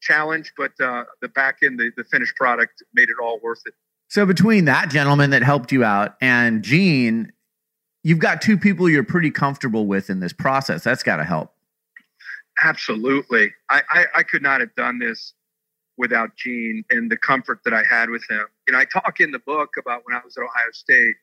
[0.00, 3.74] challenge, but uh, the back end, the, the finished product made it all worth it.
[4.08, 7.32] So between that gentleman that helped you out and Gene,
[8.02, 10.84] you've got two people you're pretty comfortable with in this process.
[10.84, 11.52] That's got to help.
[12.62, 13.52] Absolutely.
[13.70, 15.34] I, I, I could not have done this
[15.96, 18.46] without Gene and the comfort that I had with him.
[18.66, 21.16] You know, I talk in the book about when I was at Ohio State,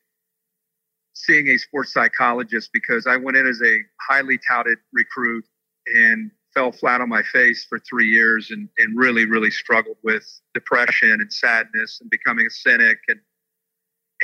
[1.14, 5.44] seeing a sports psychologist because I went in as a highly touted recruit
[5.86, 10.24] and fell flat on my face for three years and, and really, really struggled with
[10.54, 13.20] depression and sadness and becoming a cynic and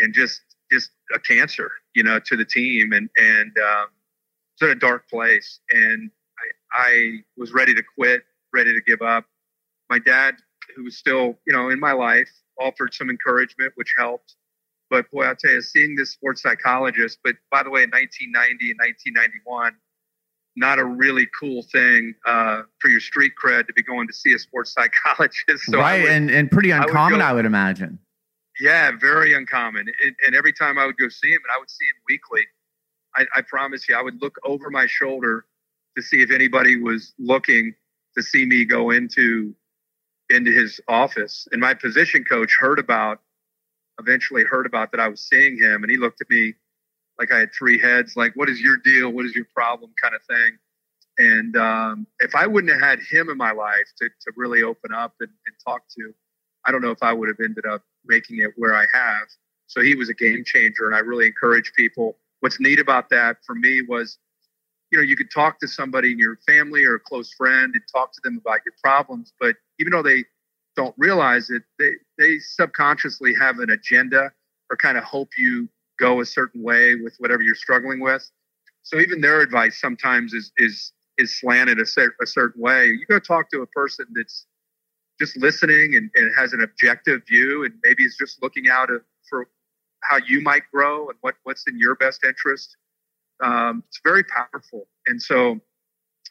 [0.01, 3.86] and just just a cancer, you know, to the team and and um,
[4.55, 5.61] it's in a dark place.
[5.70, 6.11] And
[6.74, 8.22] I, I was ready to quit,
[8.53, 9.24] ready to give up
[9.91, 10.34] my dad,
[10.76, 12.30] who was still, you know, in my life,
[12.61, 14.34] offered some encouragement, which helped.
[14.91, 18.70] But boy, I'll tell you, seeing this sports psychologist, but by the way, in 1990
[18.70, 19.76] and 1991,
[20.57, 24.32] not a really cool thing uh, for your street cred to be going to see
[24.34, 25.64] a sports psychologist.
[25.64, 27.99] So right, would, and, and pretty uncommon, I would, go, I would, imagine.
[28.61, 29.86] Yeah, very uncommon.
[30.03, 32.43] And, and, every time I would go see him, and I would see him weekly,
[33.16, 35.47] I, I promise you, I would look over my shoulder
[35.97, 37.74] to see if anybody was looking
[38.16, 39.55] to see me go into
[40.30, 41.49] into his office.
[41.53, 43.22] And my position coach heard about,
[43.99, 46.55] eventually heard about that I was seeing him, and he looked at me
[47.19, 49.11] like I had three heads, like, "What is your deal?
[49.11, 50.59] What is your problem?" kind of thing.
[51.19, 54.95] And um, if I wouldn't have had him in my life to, to really open
[54.95, 56.15] up and, and talk to,
[56.65, 59.27] I don't know if I would have ended up making it where I have.
[59.67, 62.17] So he was a game changer, and I really encourage people.
[62.41, 64.19] What's neat about that for me was
[64.91, 67.83] you know, you could talk to somebody in your family or a close friend and
[67.93, 70.25] talk to them about your problems, but even though they
[70.79, 74.31] don't realize it, they, they subconsciously have an agenda
[74.70, 75.68] or kind of hope you
[75.99, 78.31] go a certain way with whatever you're struggling with.
[78.85, 82.87] So even their advice sometimes is is is slanted a, cer- a certain way.
[82.87, 84.47] You go talk to a person that's
[85.20, 88.89] just listening and, and has an objective view, and maybe is just looking out
[89.29, 89.49] for
[90.05, 92.76] how you might grow and what what's in your best interest
[93.43, 94.89] um, it's very powerful.
[95.07, 95.61] And so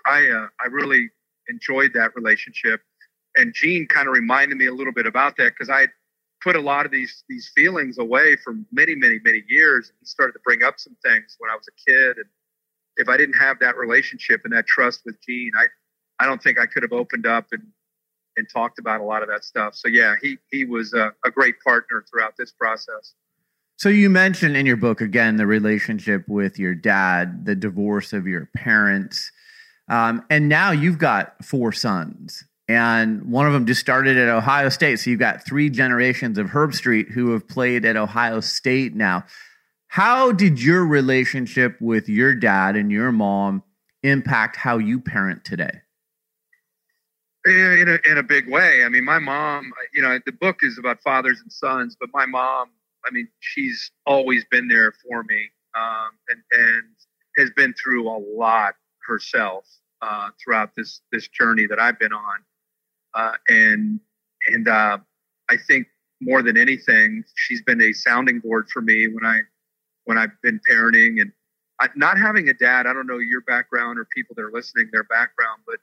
[0.05, 1.09] I, uh, I really
[1.49, 2.81] enjoyed that relationship.
[3.37, 5.87] And Gene kind of reminded me a little bit about that because I
[6.41, 9.91] put a lot of these these feelings away for many, many, many years.
[9.99, 12.25] He started to bring up some things when I was a kid, and
[12.97, 15.65] if I didn't have that relationship and that trust with Gene, I
[16.19, 17.63] I don't think I could have opened up and
[18.37, 19.75] and talked about a lot of that stuff.
[19.75, 23.13] So yeah, he he was a, a great partner throughout this process.
[23.77, 28.25] So you mentioned in your book again the relationship with your dad, the divorce of
[28.25, 29.31] your parents,
[29.89, 34.69] um, and now you've got four sons, and one of them just started at Ohio
[34.69, 34.99] State.
[34.99, 39.25] So you've got three generations of Herbstreit who have played at Ohio State now.
[39.87, 43.63] How did your relationship with your dad and your mom
[44.03, 45.81] impact how you parent today?
[47.45, 48.83] In a, in a big way.
[48.83, 52.25] I mean, my mom, you know, the book is about fathers and sons, but my
[52.25, 52.71] mom
[53.07, 56.83] I mean, she's always been there for me um, and, and
[57.37, 58.75] has been through a lot
[59.07, 59.65] herself
[60.01, 62.39] uh, throughout this this journey that I've been on.
[63.17, 63.99] Uh, and
[64.47, 64.97] and uh,
[65.49, 65.87] I think
[66.21, 69.39] more than anything, she's been a sounding board for me when I
[70.05, 71.31] when I've been parenting and
[71.79, 72.85] I, not having a dad.
[72.87, 75.77] I don't know your background or people that are listening their background, but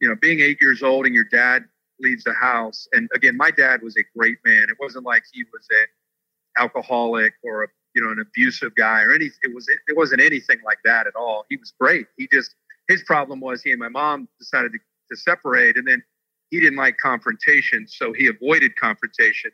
[0.00, 1.64] you know, being eight years old and your dad
[2.00, 2.88] leaves the house.
[2.92, 4.64] And again, my dad was a great man.
[4.64, 9.12] It wasn't like he was a alcoholic or a you know an abusive guy or
[9.12, 9.38] anything.
[9.42, 11.44] It was it, it wasn't anything like that at all.
[11.50, 12.06] He was great.
[12.16, 12.54] He just
[12.88, 14.78] his problem was he and my mom decided to,
[15.10, 16.02] to separate, and then
[16.50, 19.50] he didn't like confrontation, so he avoided confrontation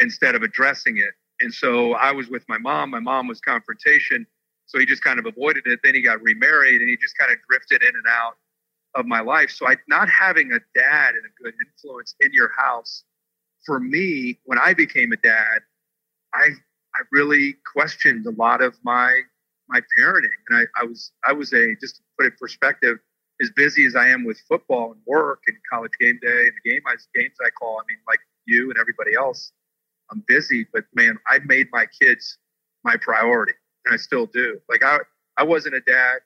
[0.00, 1.12] instead of addressing it.
[1.40, 2.90] And so I was with my mom.
[2.90, 4.26] My mom was confrontation,
[4.66, 5.80] so he just kind of avoided it.
[5.82, 8.36] Then he got remarried, and he just kind of drifted in and out
[8.94, 9.50] of my life.
[9.50, 13.04] So I not having a dad and a good influence in your house
[13.66, 15.60] for me when I became a dad
[16.34, 16.50] I
[16.94, 19.22] I really questioned a lot of my
[19.68, 22.98] my parenting, and I, I was I was a just to put it in perspective,
[23.40, 26.70] as busy as I am with football and work and college game day and the
[26.70, 27.78] game I, games I call.
[27.80, 29.52] I mean, like you and everybody else,
[30.10, 32.38] I'm busy, but man, I made my kids
[32.84, 33.52] my priority,
[33.84, 34.60] and I still do.
[34.68, 34.98] Like I
[35.36, 36.18] I wasn't a dad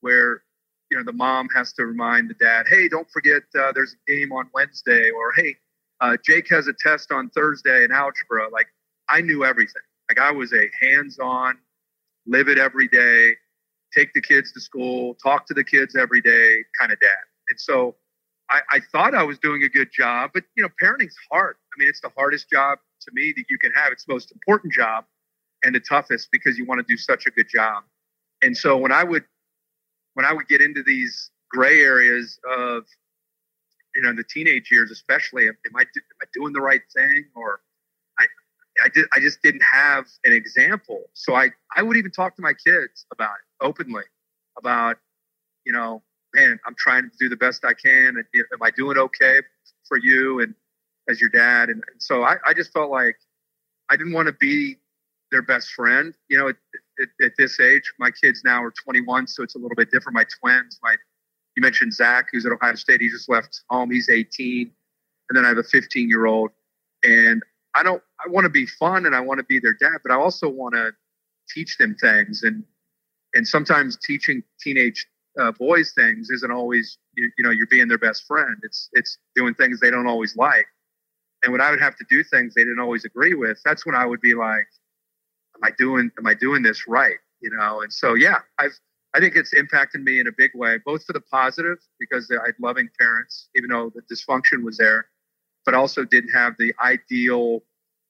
[0.00, 0.42] where
[0.90, 4.10] you know the mom has to remind the dad, hey, don't forget uh, there's a
[4.10, 5.56] game on Wednesday, or hey,
[6.00, 8.48] uh, Jake has a test on Thursday in algebra.
[8.52, 8.68] Like
[9.08, 9.82] I knew everything.
[10.08, 11.56] Like I was a hands-on,
[12.26, 13.32] live it every day,
[13.94, 17.10] take the kids to school, talk to the kids every day kind of dad.
[17.48, 17.96] And so
[18.50, 21.56] I, I thought I was doing a good job, but you know, parenting's hard.
[21.74, 23.92] I mean, it's the hardest job to me that you can have.
[23.92, 25.04] It's the most important job
[25.62, 27.84] and the toughest because you want to do such a good job.
[28.42, 29.24] And so when I would
[30.14, 32.84] when I would get into these gray areas of
[33.94, 35.86] you know the teenage years, especially, am I am
[36.20, 37.60] I doing the right thing or
[38.18, 38.26] I
[38.84, 41.04] I did I just didn't have an example.
[41.14, 44.04] So I I would even talk to my kids about it openly
[44.58, 44.96] about
[45.64, 46.02] you know
[46.34, 48.16] man I'm trying to do the best I can.
[48.16, 49.40] And, am I doing okay
[49.86, 50.54] for you and
[51.08, 51.68] as your dad?
[51.68, 53.16] And, and so I, I just felt like
[53.90, 54.76] I didn't want to be
[55.30, 56.14] their best friend.
[56.28, 56.56] You know, at,
[57.00, 60.14] at, at, this age, my kids now are 21, so it's a little bit different.
[60.14, 60.96] My twins, my
[61.56, 63.00] you mentioned Zach, who's at Ohio State.
[63.00, 63.90] He just left home.
[63.90, 64.70] He's 18,
[65.28, 66.50] and then I have a 15 year old.
[67.02, 67.42] And
[67.74, 68.02] I don't.
[68.24, 70.48] I want to be fun and I want to be their dad, but I also
[70.48, 70.92] want to
[71.48, 72.42] teach them things.
[72.44, 72.64] And
[73.34, 75.06] and sometimes teaching teenage
[75.40, 78.56] uh, boys things isn't always you, you know you're being their best friend.
[78.62, 80.66] It's it's doing things they don't always like.
[81.42, 83.94] And when I would have to do things they didn't always agree with, that's when
[83.94, 84.66] I would be like,
[85.56, 87.16] am I doing am I doing this right?
[87.40, 88.78] You know, and so yeah, I've
[89.14, 92.46] I think it's impacted me in a big way, both for the positive because I
[92.46, 95.06] had loving parents, even though the dysfunction was there,
[95.66, 97.62] but also didn't have the ideal,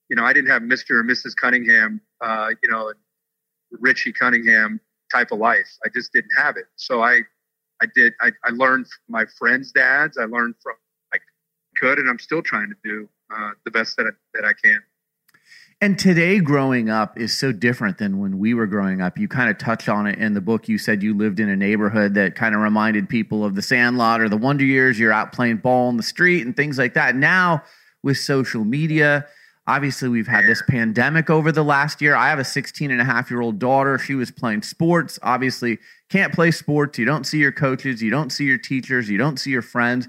[0.07, 1.01] you know, I didn't have Mr.
[1.01, 1.35] and Mrs.
[1.35, 2.93] Cunningham, uh, you know,
[3.71, 4.79] Richie Cunningham
[5.13, 5.77] type of life.
[5.85, 6.65] I just didn't have it.
[6.75, 7.21] So I,
[7.81, 8.13] I did.
[8.21, 10.17] I, I learned from my friends' dads.
[10.17, 10.75] I learned from
[11.13, 11.17] I
[11.75, 14.81] could, and I'm still trying to do uh, the best that I, that I can.
[15.81, 19.17] And today, growing up is so different than when we were growing up.
[19.17, 20.69] You kind of touched on it in the book.
[20.69, 24.21] You said you lived in a neighborhood that kind of reminded people of the Sandlot
[24.21, 24.97] or the Wonder Years.
[24.97, 27.17] You're out playing ball in the street and things like that.
[27.17, 27.63] Now,
[28.01, 29.25] with social media,
[29.67, 32.15] obviously, we've had this pandemic over the last year.
[32.15, 33.97] I have a 16 and a half year old daughter.
[33.97, 35.19] She was playing sports.
[35.23, 36.97] Obviously, can't play sports.
[36.99, 40.07] You don't see your coaches, you don't see your teachers, you don't see your friends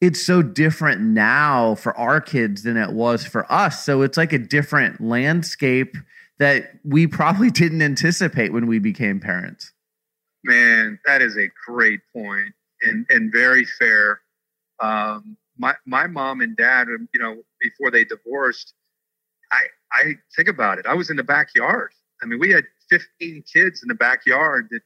[0.00, 3.84] it's so different now for our kids than it was for us.
[3.84, 5.96] So it's like a different landscape
[6.38, 9.72] that we probably didn't anticipate when we became parents.
[10.44, 14.20] Man, that is a great point and, and very fair.
[14.78, 18.74] Um, my, my mom and dad, um, you know, before they divorced,
[19.52, 20.86] I, I think about it.
[20.86, 21.90] I was in the backyard.
[22.22, 24.80] I mean, we had 15 kids in the backyard that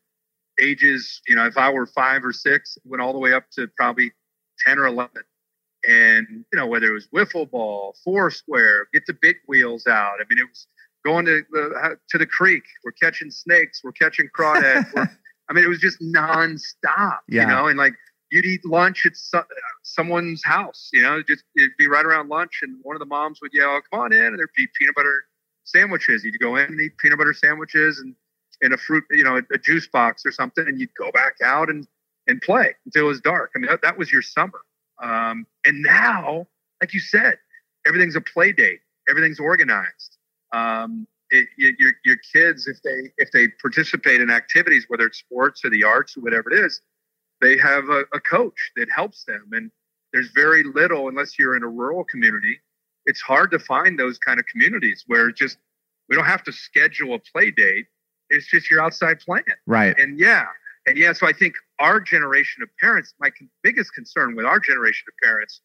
[0.61, 3.69] ages, you know, if I were five or six, went all the way up to
[3.77, 4.13] probably
[4.67, 5.11] 10 or 11.
[5.89, 10.17] And, you know, whether it was wiffle ball, four square, get the big wheels out.
[10.21, 10.67] I mean, it was
[11.05, 12.63] going to the, to the creek.
[12.85, 13.81] We're catching snakes.
[13.83, 14.93] We're catching crawdads.
[14.95, 15.09] we're,
[15.49, 17.43] I mean, it was just nonstop, yeah.
[17.43, 17.95] you know, and like
[18.31, 19.43] you'd eat lunch at so,
[19.83, 22.61] someone's house, you know, just it'd be right around lunch.
[22.63, 24.23] And one of the moms would yell, come on in.
[24.23, 25.25] And there'd be peanut butter
[25.65, 26.25] sandwiches.
[26.25, 28.15] You'd go in and eat peanut butter sandwiches and,
[28.63, 30.67] and a fruit, you know, a, a juice box or something.
[30.67, 31.87] And you'd go back out and,
[32.27, 33.51] and play until it was dark.
[33.55, 34.61] I mean, that, that was your summer.
[35.03, 36.47] Um, and now,
[36.81, 37.39] like you said,
[37.87, 38.81] everything's a play date.
[39.09, 40.19] Everything's organized.
[40.53, 45.65] Um, it, your your kids, if they if they participate in activities, whether it's sports
[45.65, 46.81] or the arts or whatever it is,
[47.41, 49.49] they have a, a coach that helps them.
[49.53, 49.71] And
[50.13, 52.61] there's very little, unless you're in a rural community,
[53.07, 55.59] it's hard to find those kind of communities where just
[56.09, 57.87] we don't have to schedule a play date.
[58.29, 59.45] It's just you're outside playing.
[59.67, 59.99] Right.
[59.99, 60.47] And yeah,
[60.87, 63.31] and yeah, so I think our generation of parents, my
[63.63, 65.61] biggest concern with our generation of parents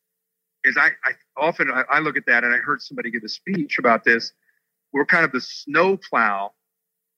[0.64, 3.30] is I, I often I, I, look at that and I heard somebody give a
[3.30, 4.34] speech about this.
[4.94, 6.52] We're kind of the snowplow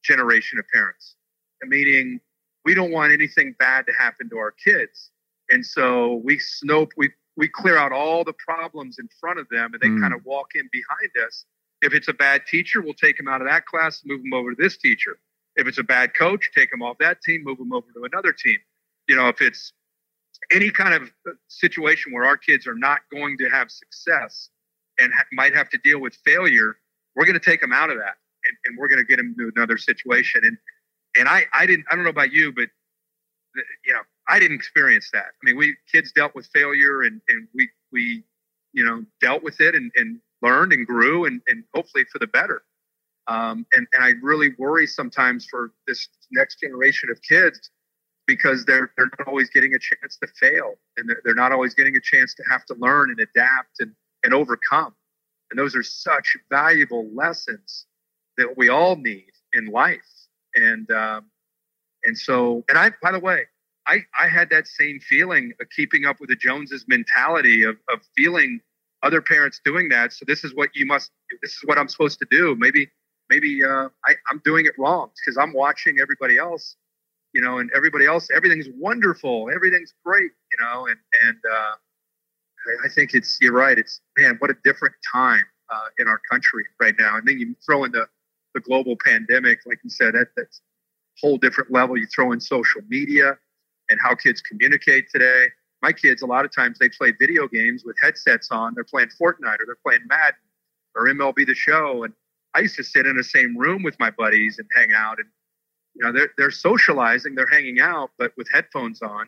[0.04, 1.16] generation of parents,
[1.64, 2.20] meaning
[2.68, 5.12] we don't want anything bad to happen to our kids,
[5.50, 9.72] and so we snow we we clear out all the problems in front of them,
[9.72, 10.02] and they mm.
[10.02, 11.46] kind of walk in behind us.
[11.82, 14.54] If it's a bad teacher, we'll take them out of that class, move them over
[14.54, 15.18] to this teacher.
[15.56, 18.34] If it's a bad coach, take them off that team, move them over to another
[18.34, 18.58] team.
[19.08, 19.72] You know, if it's
[20.52, 21.10] any kind of
[21.48, 24.50] situation where our kids are not going to have success
[25.00, 26.76] and ha- might have to deal with failure,
[27.16, 29.34] we're going to take them out of that and, and we're going to get them
[29.40, 30.42] to another situation.
[30.44, 30.58] And
[31.18, 32.68] and I I didn't I don't know about you, but
[33.56, 35.26] the, you know I didn't experience that.
[35.26, 38.24] I mean, we kids dealt with failure and and we we
[38.74, 42.28] you know dealt with it and, and learned and grew and, and hopefully for the
[42.28, 42.64] better.
[43.28, 47.70] Um, and, and I really worry sometimes for this next generation of kids
[48.26, 51.74] because they're, they're not always getting a chance to fail and they're, they're not always
[51.74, 53.94] getting a chance to have to learn and adapt and,
[54.24, 54.94] and overcome.
[55.50, 57.86] And those are such valuable lessons
[58.38, 60.02] that we all need in life.
[60.58, 61.26] And, um,
[62.04, 63.44] and so, and I, by the way,
[63.86, 68.00] I, I had that same feeling of keeping up with the Joneses mentality of, of
[68.18, 68.60] feeling
[69.04, 70.12] other parents doing that.
[70.12, 72.56] So this is what you must, this is what I'm supposed to do.
[72.56, 72.90] Maybe,
[73.30, 76.76] maybe uh, I, I'm doing it wrong because I'm watching everybody else,
[77.34, 79.50] you know, and everybody else, everything's wonderful.
[79.54, 81.76] Everything's great, you know, and, and, uh,
[82.84, 83.78] I think it's, you're right.
[83.78, 87.16] It's, man, what a different time uh, in our country right now.
[87.18, 88.08] And then you throw in the,
[88.54, 90.48] the global pandemic, like you said, at that,
[91.20, 91.98] whole different level.
[91.98, 93.38] You throw in social media
[93.90, 95.48] and how kids communicate today
[95.82, 98.74] my kids, a lot of times they play video games with headsets on.
[98.74, 100.40] They're playing Fortnite or they're playing Madden
[100.96, 102.04] or MLB The Show.
[102.04, 102.14] And
[102.56, 105.20] I used to sit in the same room with my buddies and hang out.
[105.20, 105.28] And
[105.94, 109.28] you know, they're they're socializing, they're hanging out, but with headphones on,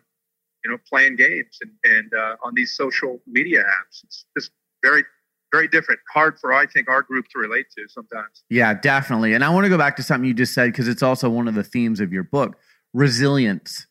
[0.64, 4.04] you know, playing games and and uh, on these social media apps.
[4.04, 4.52] It's just
[4.84, 5.04] very
[5.52, 6.00] very different.
[6.14, 8.44] Hard for I think our group to relate to sometimes.
[8.50, 9.34] Yeah, definitely.
[9.34, 11.48] And I want to go back to something you just said because it's also one
[11.48, 12.58] of the themes of your book:
[12.94, 13.88] resilience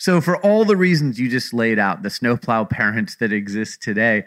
[0.00, 4.24] so, for all the reasons you just laid out, the snowplow parents that exist today,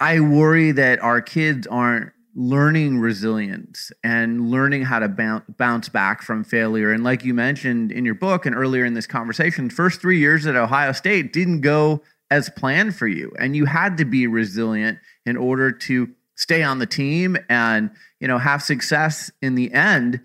[0.00, 6.42] I worry that our kids aren't learning resilience and learning how to bounce back from
[6.42, 6.90] failure.
[6.90, 10.46] And like you mentioned in your book and earlier in this conversation, first three years
[10.46, 14.98] at Ohio State didn't go as planned for you, and you had to be resilient
[15.26, 20.20] in order to stay on the team and you know have success in the end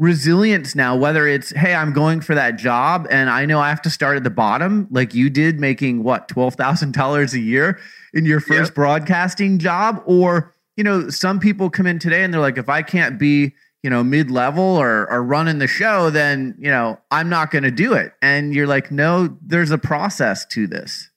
[0.00, 3.82] resilience now, whether it's, hey, I'm going for that job and I know I have
[3.82, 7.78] to start at the bottom, like you did, making what, $12,000 a year
[8.14, 8.74] in your first yep.
[8.74, 12.80] broadcasting job, or, you know, some people come in today and they're like, if I
[12.80, 13.52] can't be,
[13.82, 17.64] you know, mid level or, or running the show, then, you know, I'm not going
[17.64, 18.14] to do it.
[18.22, 21.09] And you're like, no, there's a process to this.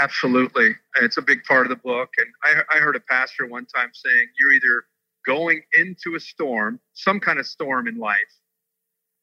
[0.00, 0.76] Absolutely.
[1.02, 2.10] It's a big part of the book.
[2.18, 4.84] And I, I heard a pastor one time saying, you're either
[5.26, 8.18] going into a storm, some kind of storm in life.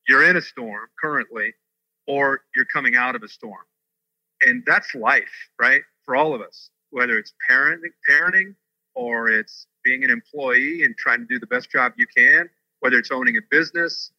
[0.07, 1.53] You're in a storm currently,
[2.07, 3.63] or you're coming out of a storm.
[4.43, 5.81] And that's life, right?
[6.05, 8.55] For all of us, whether it's parenting, parenting
[8.95, 12.49] or it's being an employee and trying to do the best job you can,
[12.81, 14.11] whether it's owning a business,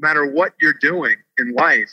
[0.00, 1.92] no matter what you're doing in life,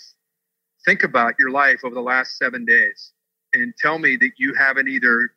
[0.86, 3.14] think about your life over the last seven days
[3.54, 5.32] and tell me that you haven't either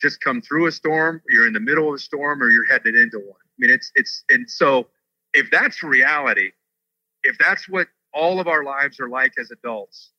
[0.00, 2.96] just come through a storm, you're in the middle of a storm, or you're headed
[2.96, 3.40] into one.
[3.40, 4.88] I mean, it's it's and so
[5.32, 6.50] if that's reality,
[7.22, 10.10] if that's what all of our lives are like as adults,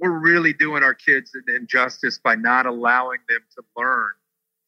[0.00, 4.12] we're really doing our kids an injustice by not allowing them to learn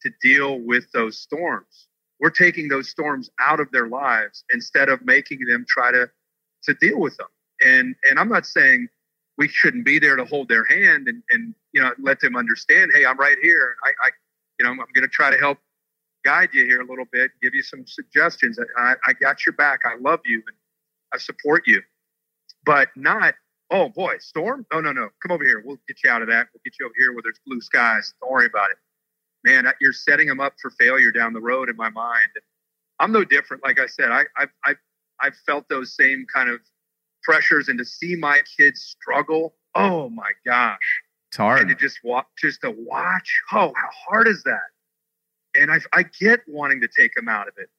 [0.01, 1.87] to deal with those storms.
[2.19, 6.09] We're taking those storms out of their lives instead of making them try to
[6.63, 7.27] to deal with them.
[7.61, 8.87] And and I'm not saying
[9.37, 12.91] we shouldn't be there to hold their hand and, and you know let them understand
[12.93, 13.75] hey i'm right here.
[13.83, 14.09] I, I
[14.59, 15.57] you know i'm, going to try to help
[16.23, 18.59] guide you here a little bit give you some suggestions.
[18.77, 19.81] I, I got your back.
[19.85, 20.55] I love you and
[21.13, 21.81] i support you.
[22.65, 23.33] But not
[23.71, 24.65] oh boy storm?
[24.71, 25.09] No no no.
[25.21, 25.63] Come over here.
[25.65, 26.47] We'll get you out of that.
[26.53, 28.13] We'll get you over here where there's blue skies.
[28.21, 28.77] Don't worry about it.
[29.43, 32.29] Man you're setting them up for failure down the road in my mind.
[32.99, 33.63] I'm no different.
[33.63, 34.77] Like i said I, I've, I've,
[35.19, 36.59] I've felt those same kind of
[37.23, 39.55] pressures and to see my kids struggle.
[39.75, 41.00] Oh my gosh.
[41.31, 41.61] It's hard.
[41.61, 43.41] And to just watch, just to watch.
[43.53, 44.59] Oh, how hard is that?
[45.55, 47.69] And I, I get wanting to take them out of it,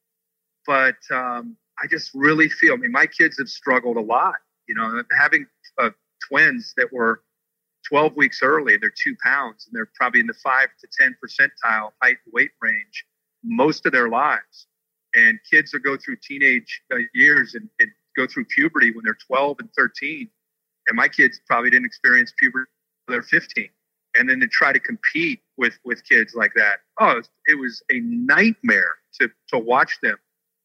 [0.67, 2.73] but um, I just really feel.
[2.73, 4.37] I mean, my kids have struggled a lot.
[4.69, 5.45] You know, having
[5.79, 5.91] uh,
[6.27, 7.25] twins that were
[7.91, 11.91] 12 weeks early, they're two pounds, and they're probably in the five to 10 percentile
[12.03, 13.05] height and weight range
[13.45, 14.67] most of their lives.
[15.15, 19.19] And kids that go through teenage uh, years and, and go through puberty when they're
[19.27, 20.31] 12 and 13.
[20.89, 22.71] And my kids probably didn't experience puberty
[23.13, 23.69] they're 15.
[24.15, 28.01] And then to try to compete with, with kids like that, oh, it was a
[28.01, 30.17] nightmare to, to watch them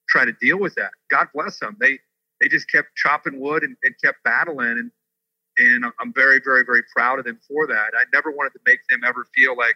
[0.10, 0.92] try to deal with that.
[1.10, 1.78] God bless them.
[1.80, 2.00] They,
[2.42, 4.78] they just kept chopping wood and, and kept battling.
[4.78, 4.92] And,
[5.58, 7.92] and I'm very, very, very proud of them for that.
[7.98, 9.76] I never wanted to make them ever feel like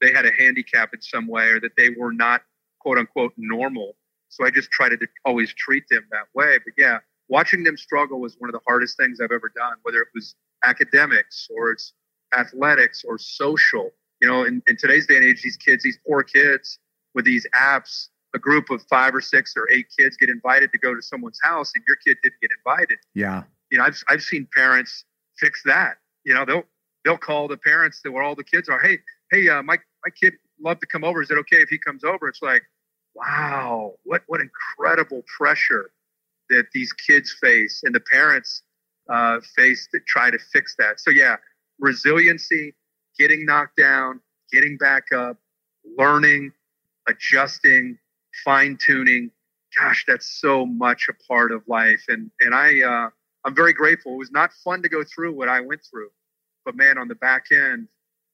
[0.00, 2.42] they had a handicap in some way or that they were not
[2.80, 3.94] quote unquote normal
[4.28, 6.58] so I just tried to always treat them that way.
[6.58, 6.98] But yeah,
[7.28, 10.34] watching them struggle was one of the hardest things I've ever done, whether it was
[10.64, 11.92] academics or it's
[12.36, 13.90] athletics or social.
[14.20, 16.78] You know, in, in today's day and age, these kids, these poor kids
[17.14, 20.78] with these apps, a group of five or six or eight kids get invited to
[20.78, 22.98] go to someone's house and your kid didn't get invited.
[23.14, 23.44] Yeah.
[23.70, 25.04] You know, I've, I've seen parents
[25.36, 25.98] fix that.
[26.24, 26.64] You know, they'll,
[27.04, 28.98] they'll call the parents that where all the kids are, Hey,
[29.30, 31.22] Hey, uh, my, my kid loved to come over.
[31.22, 32.28] Is it okay if he comes over?
[32.28, 32.62] It's like,
[33.14, 35.90] wow, what what incredible pressure
[36.50, 38.62] that these kids face and the parents
[39.10, 41.00] uh, face to try to fix that.
[41.00, 41.36] So yeah,
[41.78, 42.74] resiliency,
[43.18, 44.20] getting knocked down,
[44.52, 45.38] getting back up,
[45.96, 46.52] learning,
[47.08, 47.98] adjusting,
[48.44, 49.30] fine tuning.
[49.78, 53.10] Gosh, that's so much a part of life, and and I uh,
[53.44, 54.14] I'm very grateful.
[54.14, 56.10] It was not fun to go through what I went through,
[56.64, 57.88] but man, on the back end,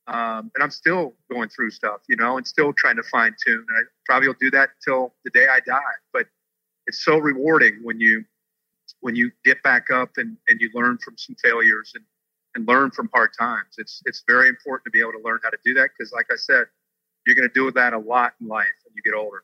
[0.07, 3.67] um, and I'm still going through stuff, you know, and still trying to fine tune.
[3.77, 5.81] I probably will do that until the day I die.
[6.13, 6.27] But
[6.87, 8.25] it's so rewarding when you
[9.01, 12.05] when you get back up and, and you learn from some failures and,
[12.55, 13.75] and learn from hard times.
[13.79, 16.27] It's it's very important to be able to learn how to do that because, like
[16.31, 16.67] I said,
[17.27, 19.43] you're going to do that a lot in life when you get older.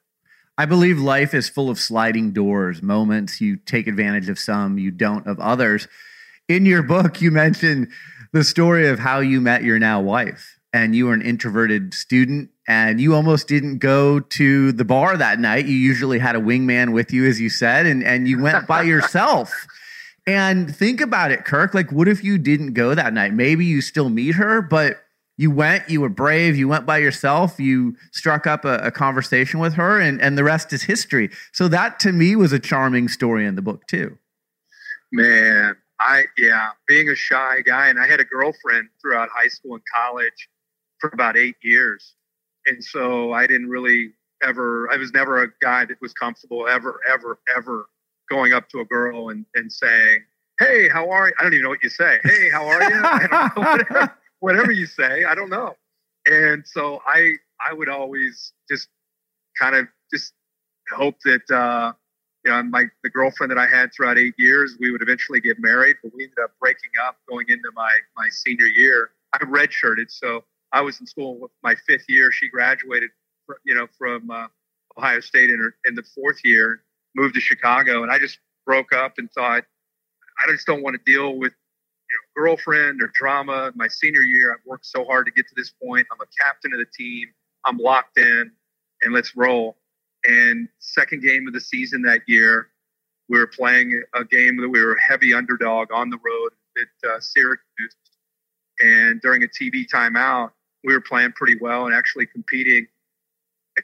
[0.58, 4.90] I believe life is full of sliding doors, moments you take advantage of some, you
[4.90, 5.88] don't of others.
[6.48, 7.88] In your book, you mentioned
[8.32, 12.50] the story of how you met your now wife and you were an introverted student
[12.68, 15.66] and you almost didn't go to the bar that night.
[15.66, 18.82] You usually had a wingman with you, as you said, and, and you went by
[18.94, 19.66] yourself.
[20.30, 21.74] And think about it, Kirk.
[21.74, 23.32] Like, what if you didn't go that night?
[23.32, 25.02] Maybe you still meet her, but
[25.36, 29.58] you went, you were brave, you went by yourself, you struck up a, a, conversation
[29.58, 31.30] with her, and, and the rest is history.
[31.50, 34.18] So that to me was a charming story in the book too.
[35.10, 39.74] Man, I yeah, being a shy guy, and I had a girlfriend throughout high school
[39.74, 40.48] and college
[41.00, 42.14] for about eight years,
[42.66, 44.12] and so I didn't really
[44.44, 44.88] ever.
[44.92, 47.86] I was never a guy that was comfortable ever, ever, ever
[48.30, 50.24] going up to a girl and, and saying,
[50.58, 52.20] "Hey, how are you?" I don't even know what you say.
[52.24, 53.00] Hey, how are you?
[53.02, 55.24] I don't know, whatever whatever you say.
[55.24, 55.74] I don't know.
[56.26, 57.34] And so I
[57.66, 58.88] I would always just
[59.58, 60.32] kind of just
[60.92, 61.92] hope that uh,
[62.44, 65.58] you know my the girlfriend that I had throughout eight years we would eventually get
[65.58, 69.10] married, but we ended up breaking up going into my my senior year.
[69.32, 72.32] I redshirted, so I was in school my fifth year.
[72.32, 73.10] She graduated,
[73.64, 74.46] you know, from uh,
[74.98, 76.82] Ohio State in, her, in the fourth year,
[77.14, 79.64] moved to Chicago, and I just broke up and thought
[80.42, 83.72] I just don't want to deal with you know, girlfriend or drama.
[83.74, 86.06] My senior year, I've worked so hard to get to this point.
[86.12, 87.28] I'm a captain of the team.
[87.64, 88.50] I'm locked in,
[89.02, 89.76] and let's roll.
[90.24, 92.68] And second game of the season that year,
[93.28, 97.10] we were playing a game that we were a heavy underdog on the road at
[97.10, 97.96] uh, Syracuse.
[98.80, 100.50] And during a TV timeout,
[100.84, 102.86] we were playing pretty well and actually competing.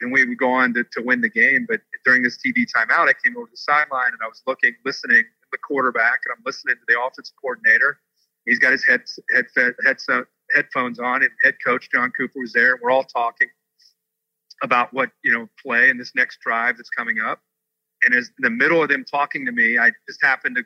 [0.01, 1.65] And we would go on to, to win the game.
[1.67, 4.75] But during this TV timeout, I came over to the sideline and I was looking,
[4.85, 7.99] listening to the quarterback, and I'm listening to the offensive coordinator
[8.47, 9.01] He's got his head,
[9.35, 9.45] head,
[9.85, 10.25] head,
[10.55, 12.73] headphones on, and head coach John Cooper was there.
[12.73, 13.49] And we're all talking
[14.63, 17.41] about what you know play in this next drive that's coming up.
[18.03, 20.63] And as in the middle of them talking to me, I just happened to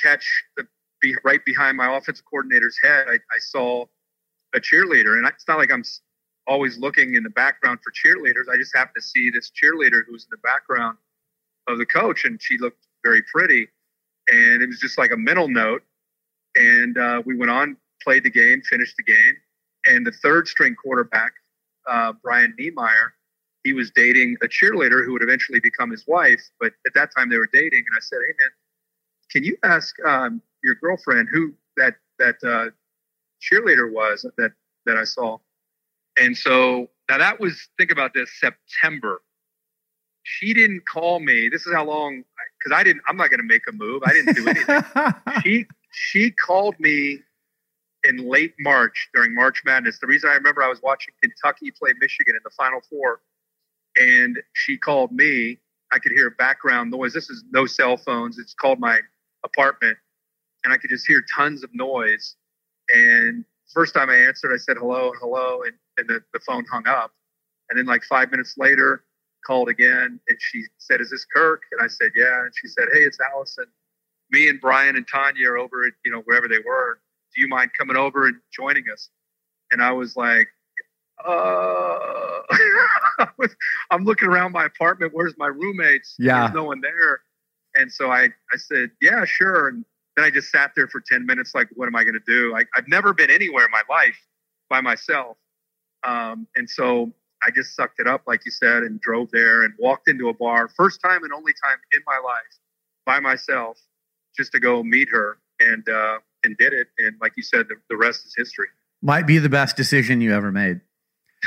[0.00, 0.26] catch
[0.58, 0.66] the
[1.00, 3.06] be right behind my offensive coordinator's head.
[3.08, 3.86] I, I saw
[4.54, 5.84] a cheerleader, and it's not like I'm
[6.46, 8.52] always looking in the background for cheerleaders.
[8.52, 10.98] I just happened to see this cheerleader who was in the background
[11.68, 13.68] of the coach, and she looked very pretty.
[14.28, 15.82] And it was just like a mental note
[16.56, 19.36] and uh, we went on, played the game, finished the game.
[19.86, 21.32] And the third string quarterback,
[21.88, 23.14] uh, Brian Niemeyer,
[23.64, 26.42] he was dating a cheerleader who would eventually become his wife.
[26.58, 27.84] But at that time, they were dating.
[27.86, 28.50] And I said, "Hey, man,
[29.30, 32.70] can you ask um, your girlfriend who that that uh,
[33.40, 34.52] cheerleader was that
[34.86, 35.38] that I saw?"
[36.18, 39.22] And so now that was think about this September.
[40.22, 41.48] She didn't call me.
[41.48, 42.22] This is how long
[42.58, 43.02] because I didn't.
[43.08, 44.02] I'm not going to make a move.
[44.04, 44.82] I didn't do anything.
[45.42, 47.20] she she called me
[48.04, 49.98] in late March during March Madness.
[49.98, 53.20] The reason I remember I was watching Kentucky play Michigan in the Final Four,
[53.96, 55.58] and she called me.
[55.92, 57.12] I could hear background noise.
[57.12, 58.38] This is no cell phones.
[58.38, 59.00] It's called my
[59.44, 59.96] apartment,
[60.64, 62.36] and I could just hear tons of noise.
[62.94, 66.86] And first time I answered, I said hello, hello, and, and the, the phone hung
[66.88, 67.12] up.
[67.68, 69.04] And then like five minutes later,
[69.46, 72.88] called again, and she said, "Is this Kirk?" And I said, "Yeah." And she said,
[72.92, 73.66] "Hey, it's Allison."
[74.30, 77.00] me and Brian and Tanya are over at, you know, wherever they were.
[77.34, 79.08] Do you mind coming over and joining us?
[79.70, 80.48] And I was like,
[81.24, 81.98] uh,
[83.90, 85.12] I'm looking around my apartment.
[85.14, 86.14] Where's my roommates?
[86.18, 86.40] Yeah.
[86.40, 87.20] There's no one there.
[87.74, 89.68] And so I, I said, yeah, sure.
[89.68, 89.84] And
[90.16, 91.54] then I just sat there for 10 minutes.
[91.54, 92.54] Like, what am I going to do?
[92.56, 94.18] I, I've never been anywhere in my life
[94.68, 95.36] by myself.
[96.02, 97.12] Um, and so
[97.42, 100.34] I just sucked it up, like you said, and drove there and walked into a
[100.34, 100.68] bar.
[100.68, 102.58] First time and only time in my life
[103.06, 103.78] by myself
[104.36, 106.88] just to go meet her and uh, and did it.
[106.98, 108.68] And like you said, the, the rest is history.
[109.02, 110.80] Might be the best decision you ever made.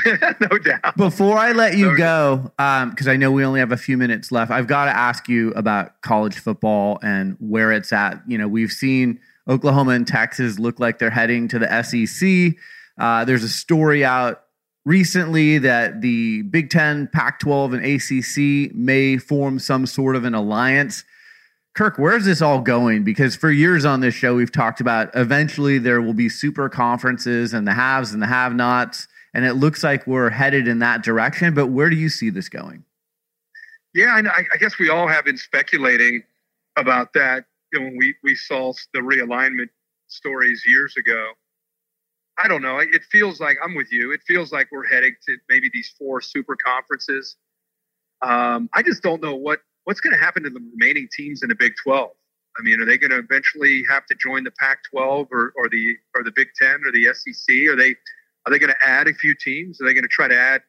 [0.06, 0.96] no doubt.
[0.96, 3.96] Before I let you no go, because um, I know we only have a few
[3.96, 8.20] minutes left, I've got to ask you about college football and where it's at.
[8.26, 12.60] You know, we've seen Oklahoma and Texas look like they're heading to the SEC.
[12.98, 14.43] Uh, there's a story out
[14.84, 20.34] recently that the Big Ten, Pac 12, and ACC may form some sort of an
[20.34, 21.04] alliance.
[21.74, 23.02] Kirk, where's this all going?
[23.02, 27.52] Because for years on this show, we've talked about eventually there will be super conferences
[27.52, 29.08] and the haves and the have nots.
[29.34, 31.54] And it looks like we're headed in that direction.
[31.54, 32.84] But where do you see this going?
[33.92, 36.22] Yeah, I, I guess we all have been speculating
[36.76, 39.68] about that you know, when we, we saw the realignment
[40.06, 41.32] stories years ago.
[42.38, 42.78] I don't know.
[42.78, 44.12] It feels like I'm with you.
[44.12, 47.36] It feels like we're heading to maybe these four super conferences.
[48.22, 51.48] Um, I just don't know what what's going to happen to the remaining teams in
[51.48, 52.10] the Big 12?
[52.58, 55.96] I mean, are they going to eventually have to join the Pac-12 or, or the
[56.14, 57.54] or the Big 10 or the SEC?
[57.68, 57.94] Are they
[58.46, 59.80] are they going to add a few teams?
[59.80, 60.62] Are they going to try to add,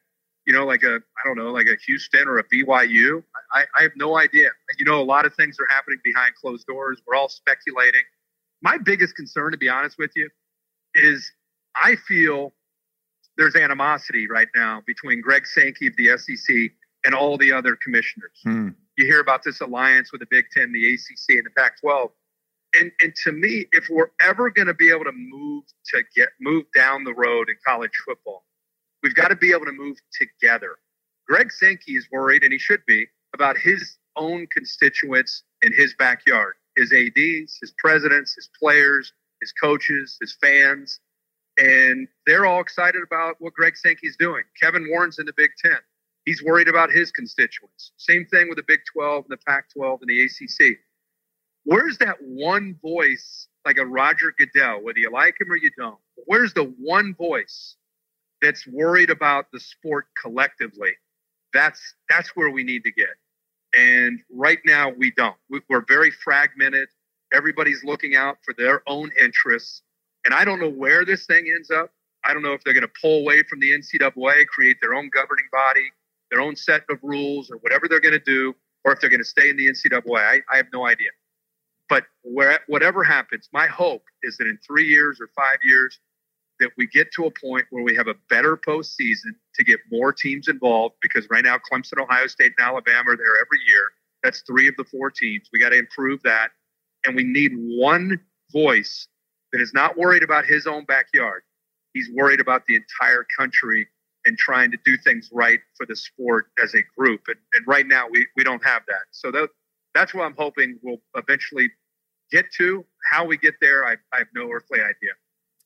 [0.46, 3.22] you know, like a I don't know, like a Houston or a BYU?
[3.52, 4.48] I, I have no idea.
[4.78, 7.00] You know, a lot of things are happening behind closed doors.
[7.06, 8.02] We're all speculating.
[8.62, 10.28] My biggest concern, to be honest with you,
[10.94, 11.30] is
[11.80, 12.52] I feel
[13.36, 16.56] there's animosity right now between Greg Sankey of the SEC
[17.04, 18.32] and all the other commissioners.
[18.42, 22.10] Hmm you hear about this alliance with the Big Ten, the ACC, and the Pac-12.
[22.78, 26.28] And, and to me, if we're ever going to be able to move to get
[26.40, 28.44] move down the road in college football,
[29.02, 30.76] we've got to be able to move together.
[31.28, 36.54] Greg Sankey is worried, and he should be, about his own constituents in his backyard,
[36.76, 41.00] his ads, his presidents, his players, his coaches, his fans,
[41.58, 44.42] and they're all excited about what Greg Sankey's doing.
[44.60, 45.78] Kevin Warren's in the Big Ten.
[46.24, 47.92] He's worried about his constituents.
[47.96, 50.78] Same thing with the Big 12 and the Pac 12 and the ACC.
[51.64, 55.98] Where's that one voice, like a Roger Goodell, whether you like him or you don't?
[56.26, 57.76] Where's the one voice
[58.42, 60.92] that's worried about the sport collectively?
[61.52, 63.14] That's that's where we need to get.
[63.74, 65.36] And right now we don't.
[65.68, 66.88] We're very fragmented.
[67.32, 69.82] Everybody's looking out for their own interests.
[70.26, 71.90] And I don't know where this thing ends up.
[72.24, 75.08] I don't know if they're going to pull away from the NCAA, create their own
[75.08, 75.90] governing body
[76.30, 78.54] their own set of rules or whatever they're going to do,
[78.84, 80.18] or if they're going to stay in the NCAA.
[80.18, 81.10] I, I have no idea.
[81.88, 85.98] But where, whatever happens, my hope is that in three years or five years,
[86.58, 90.12] that we get to a point where we have a better postseason to get more
[90.12, 90.94] teams involved.
[91.02, 93.90] Because right now, Clemson, Ohio State, and Alabama are there every year.
[94.22, 95.48] That's three of the four teams.
[95.52, 96.48] We got to improve that,
[97.04, 98.18] and we need one
[98.52, 99.06] voice
[99.56, 101.42] that is not worried about his own backyard.
[101.94, 103.88] He's worried about the entire country
[104.26, 107.22] and trying to do things right for the sport as a group.
[107.28, 109.04] And, and right now, we, we don't have that.
[109.12, 109.48] So that,
[109.94, 111.70] that's what I'm hoping we'll eventually
[112.30, 112.84] get to.
[113.10, 115.12] How we get there, I, I have no earthly idea.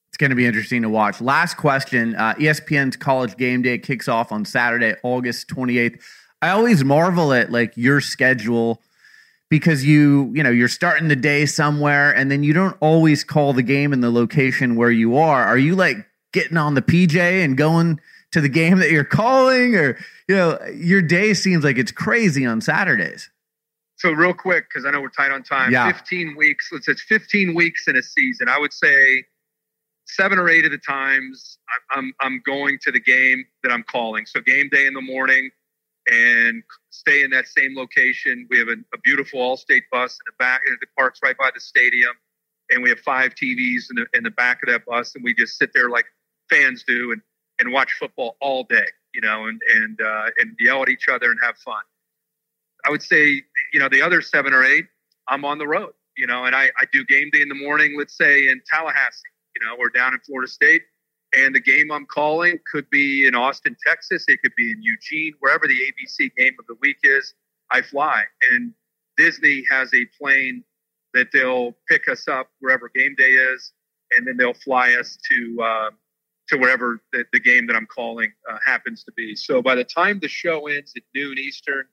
[0.09, 1.21] It's going to be interesting to watch.
[1.21, 6.01] Last question uh, ESPN's College Game Day kicks off on Saturday, August 28th.
[6.43, 8.83] I always marvel at like your schedule
[9.51, 13.53] because you you know you're starting the day somewhere and then you don't always call
[13.53, 15.45] the game in the location where you are.
[15.45, 15.97] Are you like
[16.33, 18.01] getting on the pj and going
[18.31, 19.75] to the game that you're calling?
[19.75, 19.99] Or
[20.29, 23.29] you know your day seems like it's crazy on saturdays.
[23.97, 25.73] So real quick because i know we're tight on time.
[25.73, 25.93] Yeah.
[25.93, 28.49] 15 weeks let's say it's 15 weeks in a season.
[28.49, 29.25] I would say
[30.07, 31.59] seven or eight of the times
[31.93, 34.27] i'm i'm going to the game that i'm calling.
[34.27, 35.51] So game day in the morning
[36.11, 38.47] and stay in that same location.
[38.51, 41.61] We have a, a beautiful all-state bus in the back the park's right by the
[41.61, 42.13] stadium.
[42.71, 45.35] And we have five tvs in the, in the back of that bus and we
[45.35, 46.07] just sit there like
[46.51, 47.21] fans do and
[47.59, 51.31] and watch football all day, you know, and and uh, and yell at each other
[51.31, 51.83] and have fun.
[52.85, 53.43] I would say,
[53.73, 54.87] you know, the other seven or eight,
[55.29, 57.95] I'm on the road, you know, and I, I do game day in the morning,
[57.99, 59.21] let's say in Tallahassee,
[59.55, 60.83] you know, we're down in Florida State,
[61.35, 65.35] and the game I'm calling could be in Austin, Texas, it could be in Eugene,
[65.41, 67.35] wherever the ABC game of the week is.
[67.71, 68.73] I fly, and
[69.17, 70.65] Disney has a plane
[71.15, 73.73] that they'll pick us up wherever game day is,
[74.11, 75.91] and then they'll fly us to uh,
[76.49, 79.37] to wherever the, the game that I'm calling uh, happens to be.
[79.37, 81.85] So by the time the show ends at noon Eastern,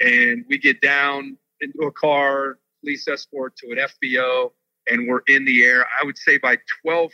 [0.00, 4.52] and we get down into a car, police escort to an FBO,
[4.88, 6.56] and we're in the air, I would say by
[6.86, 7.10] 12:45,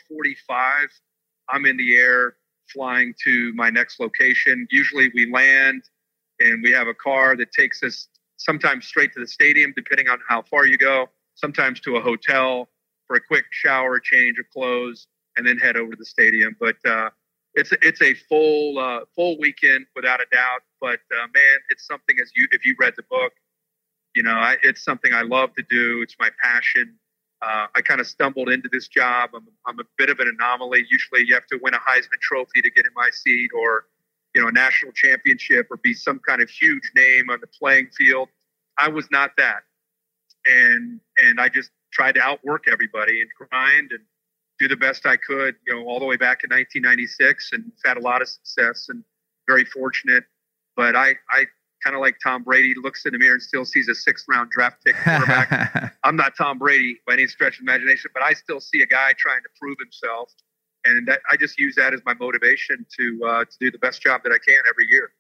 [1.49, 2.37] I'm in the air
[2.73, 4.67] flying to my next location.
[4.71, 5.83] Usually we land,
[6.41, 10.19] and we have a car that takes us sometimes straight to the stadium, depending on
[10.29, 11.09] how far you go.
[11.35, 12.69] Sometimes to a hotel
[13.07, 15.07] for a quick shower, change of clothes
[15.37, 16.57] and then head over to the stadium.
[16.59, 17.11] But uh,
[17.55, 20.61] it's it's a full uh, full weekend without a doubt.
[20.81, 23.33] But uh, man, it's something as you if you read the book,
[24.15, 26.03] you know, I, it's something I love to do.
[26.03, 26.97] It's my passion.
[27.43, 29.31] Uh, I kind of stumbled into this job.
[29.35, 30.87] I'm, I'm a bit of an anomaly.
[30.91, 33.87] Usually, you have to win a Heisman Trophy to get in my seat, or
[34.35, 37.89] you know, a national championship, or be some kind of huge name on the playing
[37.97, 38.29] field.
[38.79, 39.63] I was not that,
[40.47, 44.01] and and I just tried to outwork everybody and grind and
[44.59, 47.97] do the best I could, you know, all the way back in 1996 and had
[47.97, 49.05] a lot of success and
[49.47, 50.25] very fortunate.
[50.77, 51.47] But I, I
[51.87, 54.51] kind of like Tom Brady looks in the mirror and still sees a sixth round
[54.51, 55.95] draft pick quarterback.
[56.05, 59.13] I'm not Tom Brady by any stretch of imagination, but I still see a guy
[59.17, 60.33] trying to prove himself.
[60.85, 64.03] And that, I just use that as my motivation to, uh, to do the best
[64.03, 65.13] job that I can every year.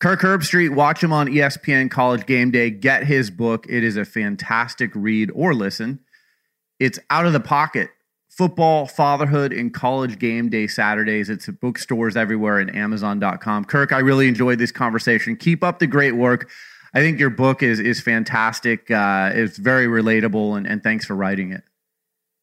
[0.00, 2.70] Kirk Herbstreit, watch him on ESPN College Game Day.
[2.70, 3.66] Get his book.
[3.68, 6.00] It is a fantastic read or listen.
[6.78, 7.90] It's out of the pocket.
[8.38, 11.28] Football, fatherhood, and college game day Saturdays.
[11.28, 13.64] It's at bookstores everywhere and Amazon.com.
[13.64, 15.34] Kirk, I really enjoyed this conversation.
[15.34, 16.48] Keep up the great work.
[16.94, 18.92] I think your book is is fantastic.
[18.92, 21.64] Uh, it's very relatable, and, and thanks for writing it.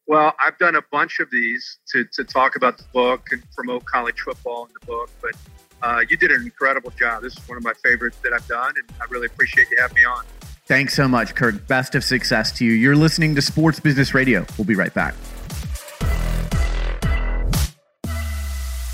[0.06, 3.86] Well, I've done a bunch of these to, to talk about the book and promote
[3.86, 5.32] college football in the book, but
[5.80, 7.22] uh, you did an incredible job.
[7.22, 9.94] This is one of my favorites that I've done, and I really appreciate you having
[9.94, 10.26] me on.
[10.66, 11.66] Thanks so much, Kirk.
[11.66, 12.72] Best of success to you.
[12.72, 14.44] You're listening to Sports Business Radio.
[14.58, 15.14] We'll be right back.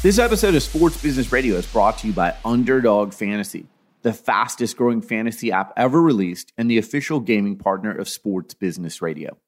[0.02, 3.68] This episode of Sports Business Radio is brought to you by Underdog Fantasy,
[4.02, 9.00] the fastest growing fantasy app ever released and the official gaming partner of Sports Business
[9.00, 9.38] Radio.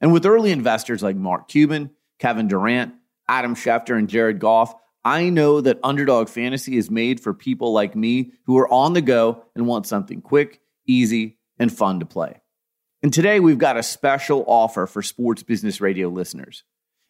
[0.00, 2.92] And with early investors like Mark Cuban, Kevin Durant,
[3.28, 7.94] Adam Schefter, and Jared Goff, I know that Underdog Fantasy is made for people like
[7.94, 12.40] me who are on the go and want something quick, easy, and fun to play.
[13.04, 16.64] And today we've got a special offer for Sports Business Radio listeners.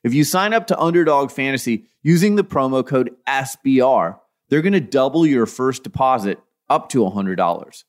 [0.05, 4.19] If you sign up to Underdog Fantasy using the promo code SBR,
[4.51, 7.85] they're going to double your first deposit up to $100.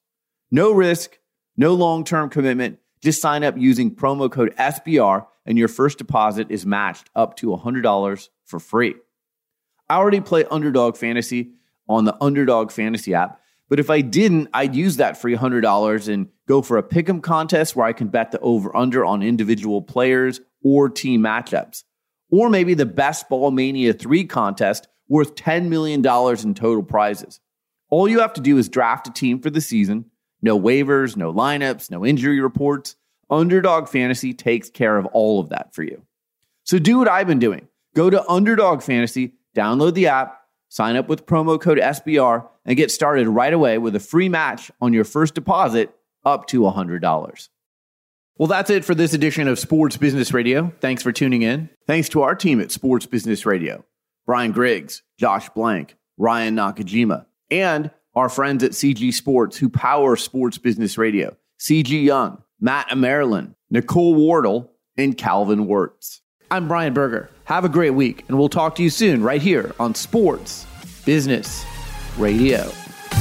[0.50, 1.20] No risk,
[1.58, 2.80] no long term commitment.
[3.02, 7.48] Just sign up using promo code SBR, and your first deposit is matched up to
[7.48, 8.96] $100 for free.
[9.90, 11.52] I already play Underdog Fantasy
[11.90, 13.42] on the Underdog Fantasy app.
[13.68, 17.76] But if I didn't, I'd use that free $100 and go for a pick'em contest
[17.76, 21.84] where I can bet the over under on individual players or team matchups.
[22.36, 27.40] Or maybe the Best Ball Mania 3 contest worth $10 million in total prizes.
[27.90, 30.06] All you have to do is draft a team for the season.
[30.42, 32.96] No waivers, no lineups, no injury reports.
[33.30, 36.04] Underdog Fantasy takes care of all of that for you.
[36.64, 37.68] So do what I've been doing.
[37.96, 42.92] Go to Underdog Fantasy Download the app, sign up with promo code SBR, and get
[42.92, 45.96] started right away with a free match on your first deposit
[46.26, 47.50] up to $100.
[48.38, 50.74] Well, that's it for this edition of Sports Business Radio.
[50.82, 51.70] Thanks for tuning in.
[51.88, 53.86] Thanks to our team at Sports Business Radio
[54.26, 60.58] Brian Griggs, Josh Blank, Ryan Nakajima, and our friends at CG Sports who power Sports
[60.58, 66.22] Business Radio CG Young, Matt Amerilin, Nicole Wardle, and Calvin Wirtz.
[66.52, 67.30] I'm Brian Berger.
[67.46, 70.66] Have a great week, and we'll talk to you soon right here on Sports
[71.06, 71.66] Business
[72.18, 72.70] Radio.